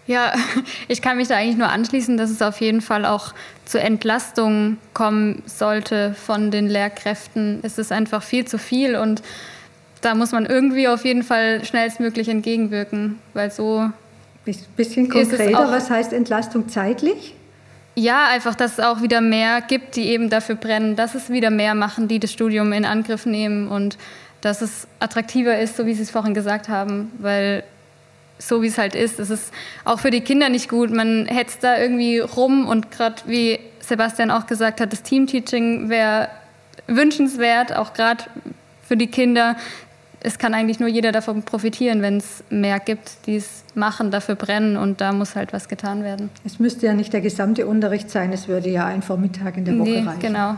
Ja, 0.08 0.32
ich 0.88 1.00
kann 1.00 1.18
mich 1.18 1.28
da 1.28 1.36
eigentlich 1.36 1.58
nur 1.58 1.68
anschließen, 1.68 2.16
dass 2.16 2.30
es 2.30 2.42
auf 2.42 2.60
jeden 2.60 2.80
Fall 2.80 3.04
auch 3.04 3.34
zur 3.64 3.82
Entlastung 3.82 4.78
kommen 4.94 5.42
sollte 5.46 6.14
von 6.14 6.50
den 6.50 6.66
Lehrkräften. 6.66 7.60
Es 7.62 7.78
ist 7.78 7.92
einfach 7.92 8.22
viel 8.24 8.46
zu 8.46 8.58
viel 8.58 8.96
und 8.96 9.22
da 10.00 10.14
muss 10.14 10.32
man 10.32 10.46
irgendwie 10.46 10.88
auf 10.88 11.04
jeden 11.04 11.22
Fall 11.22 11.64
schnellstmöglich 11.64 12.28
entgegenwirken, 12.28 13.18
weil 13.34 13.52
so. 13.52 13.90
Bisschen 14.76 15.10
konkreter, 15.10 15.70
was 15.70 15.90
heißt 15.90 16.14
Entlastung 16.14 16.70
zeitlich? 16.70 17.34
Ja, 17.94 18.28
einfach, 18.28 18.54
dass 18.54 18.78
es 18.78 18.80
auch 18.80 19.02
wieder 19.02 19.20
mehr 19.20 19.60
gibt, 19.60 19.96
die 19.96 20.06
eben 20.06 20.30
dafür 20.30 20.54
brennen, 20.54 20.96
dass 20.96 21.14
es 21.14 21.28
wieder 21.28 21.50
mehr 21.50 21.74
machen, 21.74 22.08
die 22.08 22.18
das 22.18 22.32
Studium 22.32 22.72
in 22.72 22.86
Angriff 22.86 23.26
nehmen 23.26 23.68
und 23.68 23.98
dass 24.40 24.62
es 24.62 24.86
attraktiver 25.00 25.58
ist, 25.58 25.76
so 25.76 25.84
wie 25.84 25.92
Sie 25.92 26.02
es 26.02 26.10
vorhin 26.10 26.32
gesagt 26.32 26.70
haben, 26.70 27.12
weil 27.18 27.62
so 28.38 28.62
wie 28.62 28.68
es 28.68 28.78
halt 28.78 28.94
ist. 28.94 29.18
Es 29.18 29.30
ist 29.30 29.52
auch 29.84 30.00
für 30.00 30.10
die 30.10 30.20
Kinder 30.20 30.48
nicht 30.48 30.68
gut. 30.68 30.90
Man 30.90 31.26
hetzt 31.26 31.64
da 31.64 31.78
irgendwie 31.78 32.18
rum 32.18 32.66
und 32.66 32.90
gerade 32.90 33.16
wie 33.26 33.58
Sebastian 33.80 34.30
auch 34.30 34.46
gesagt 34.46 34.80
hat, 34.80 34.92
das 34.92 35.02
Teamteaching 35.02 35.88
wäre 35.88 36.28
wünschenswert, 36.86 37.74
auch 37.74 37.92
gerade 37.92 38.24
für 38.86 38.96
die 38.96 39.08
Kinder. 39.08 39.56
Es 40.20 40.38
kann 40.38 40.52
eigentlich 40.52 40.80
nur 40.80 40.88
jeder 40.88 41.12
davon 41.12 41.42
profitieren, 41.42 42.02
wenn 42.02 42.16
es 42.16 42.42
mehr 42.50 42.80
gibt, 42.80 43.26
die 43.26 43.36
es 43.36 43.64
machen, 43.74 44.10
dafür 44.10 44.34
brennen 44.34 44.76
und 44.76 45.00
da 45.00 45.12
muss 45.12 45.36
halt 45.36 45.52
was 45.52 45.68
getan 45.68 46.02
werden. 46.02 46.30
Es 46.44 46.58
müsste 46.58 46.86
ja 46.86 46.94
nicht 46.94 47.12
der 47.12 47.20
gesamte 47.20 47.66
Unterricht 47.66 48.10
sein, 48.10 48.32
es 48.32 48.48
würde 48.48 48.68
ja 48.68 48.86
ein 48.86 49.02
Vormittag 49.02 49.56
in 49.56 49.64
der 49.64 49.78
Woche 49.78 49.90
nee, 49.90 50.00
reichen. 50.00 50.20
Genau. 50.20 50.56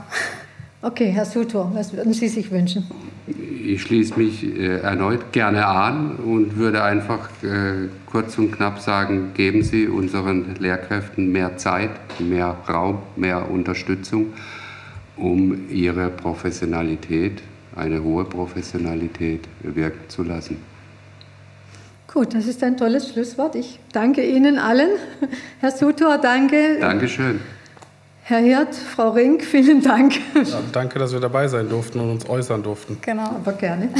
Okay, 0.82 1.10
Herr 1.10 1.26
Sutor, 1.26 1.70
was 1.74 1.92
würden 1.92 2.14
Sie 2.14 2.28
sich 2.28 2.50
wünschen? 2.50 2.86
Ich 3.26 3.82
schließe 3.82 4.18
mich 4.18 4.42
äh, 4.44 4.78
erneut 4.78 5.30
gerne 5.30 5.66
an 5.66 6.16
und 6.16 6.56
würde 6.56 6.82
einfach 6.82 7.28
äh, 7.42 7.88
kurz 8.06 8.38
und 8.38 8.52
knapp 8.52 8.80
sagen, 8.80 9.32
geben 9.34 9.62
Sie 9.62 9.88
unseren 9.88 10.54
Lehrkräften 10.58 11.30
mehr 11.30 11.58
Zeit, 11.58 11.90
mehr 12.18 12.56
Raum, 12.66 13.00
mehr 13.16 13.50
Unterstützung, 13.50 14.32
um 15.18 15.68
ihre 15.68 16.08
Professionalität, 16.08 17.42
eine 17.76 18.02
hohe 18.02 18.24
Professionalität 18.24 19.42
wirken 19.62 20.08
zu 20.08 20.22
lassen. 20.22 20.56
Gut, 22.12 22.34
das 22.34 22.46
ist 22.46 22.64
ein 22.64 22.78
tolles 22.78 23.10
Schlusswort. 23.10 23.54
Ich 23.54 23.78
danke 23.92 24.24
Ihnen 24.26 24.58
allen. 24.58 24.88
Herr 25.60 25.72
Sutor, 25.72 26.16
danke. 26.16 26.78
Dankeschön. 26.80 27.38
Herr 28.30 28.38
Hirt, 28.38 28.76
Frau 28.76 29.08
Rink, 29.10 29.42
vielen 29.42 29.82
Dank. 29.82 30.12
Ja, 30.36 30.60
danke, 30.70 31.00
dass 31.00 31.12
wir 31.12 31.18
dabei 31.18 31.48
sein 31.48 31.68
durften 31.68 31.98
und 31.98 32.10
uns 32.10 32.28
äußern 32.28 32.62
durften. 32.62 32.98
Genau. 33.02 33.24
Aber 33.24 33.52
gerne. 33.52 33.88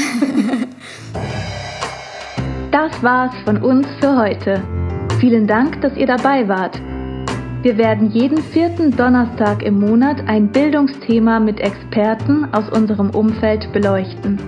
Das 2.71 3.03
war's 3.03 3.35
von 3.45 3.57
uns 3.57 3.88
für 3.99 4.16
heute. 4.16 4.62
Vielen 5.19 5.49
Dank, 5.49 5.81
dass 5.81 5.97
ihr 5.97 6.07
dabei 6.07 6.47
wart. 6.47 6.81
Wir 7.62 7.77
werden 7.77 8.12
jeden 8.12 8.40
vierten 8.40 8.97
Donnerstag 8.97 9.64
im 9.64 9.81
Monat 9.81 10.19
ein 10.29 10.53
Bildungsthema 10.53 11.40
mit 11.40 11.59
Experten 11.59 12.45
aus 12.55 12.71
unserem 12.71 13.11
Umfeld 13.11 13.73
beleuchten. 13.73 14.38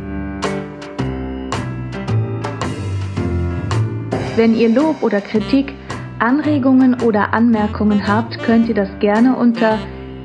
Wenn 4.36 4.54
ihr 4.54 4.68
Lob 4.68 5.02
oder 5.02 5.20
Kritik 5.20 5.74
Anregungen 6.22 7.02
oder 7.02 7.34
Anmerkungen 7.34 8.06
habt, 8.06 8.38
könnt 8.44 8.68
ihr 8.68 8.76
das 8.76 8.88
gerne 9.00 9.34
unter 9.34 9.76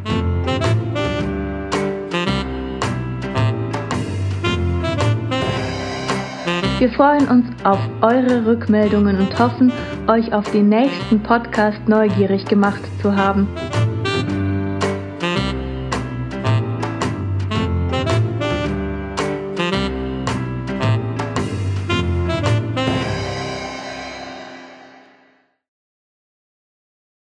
Wir 6.78 6.90
freuen 6.90 7.26
uns 7.26 7.46
auf 7.64 7.80
eure 8.00 8.46
Rückmeldungen 8.46 9.18
und 9.18 9.36
hoffen, 9.40 9.72
euch 10.06 10.32
auf 10.32 10.48
den 10.52 10.68
nächsten 10.68 11.20
Podcast 11.20 11.80
neugierig 11.88 12.44
gemacht 12.44 12.82
zu 13.02 13.16
haben. 13.16 13.48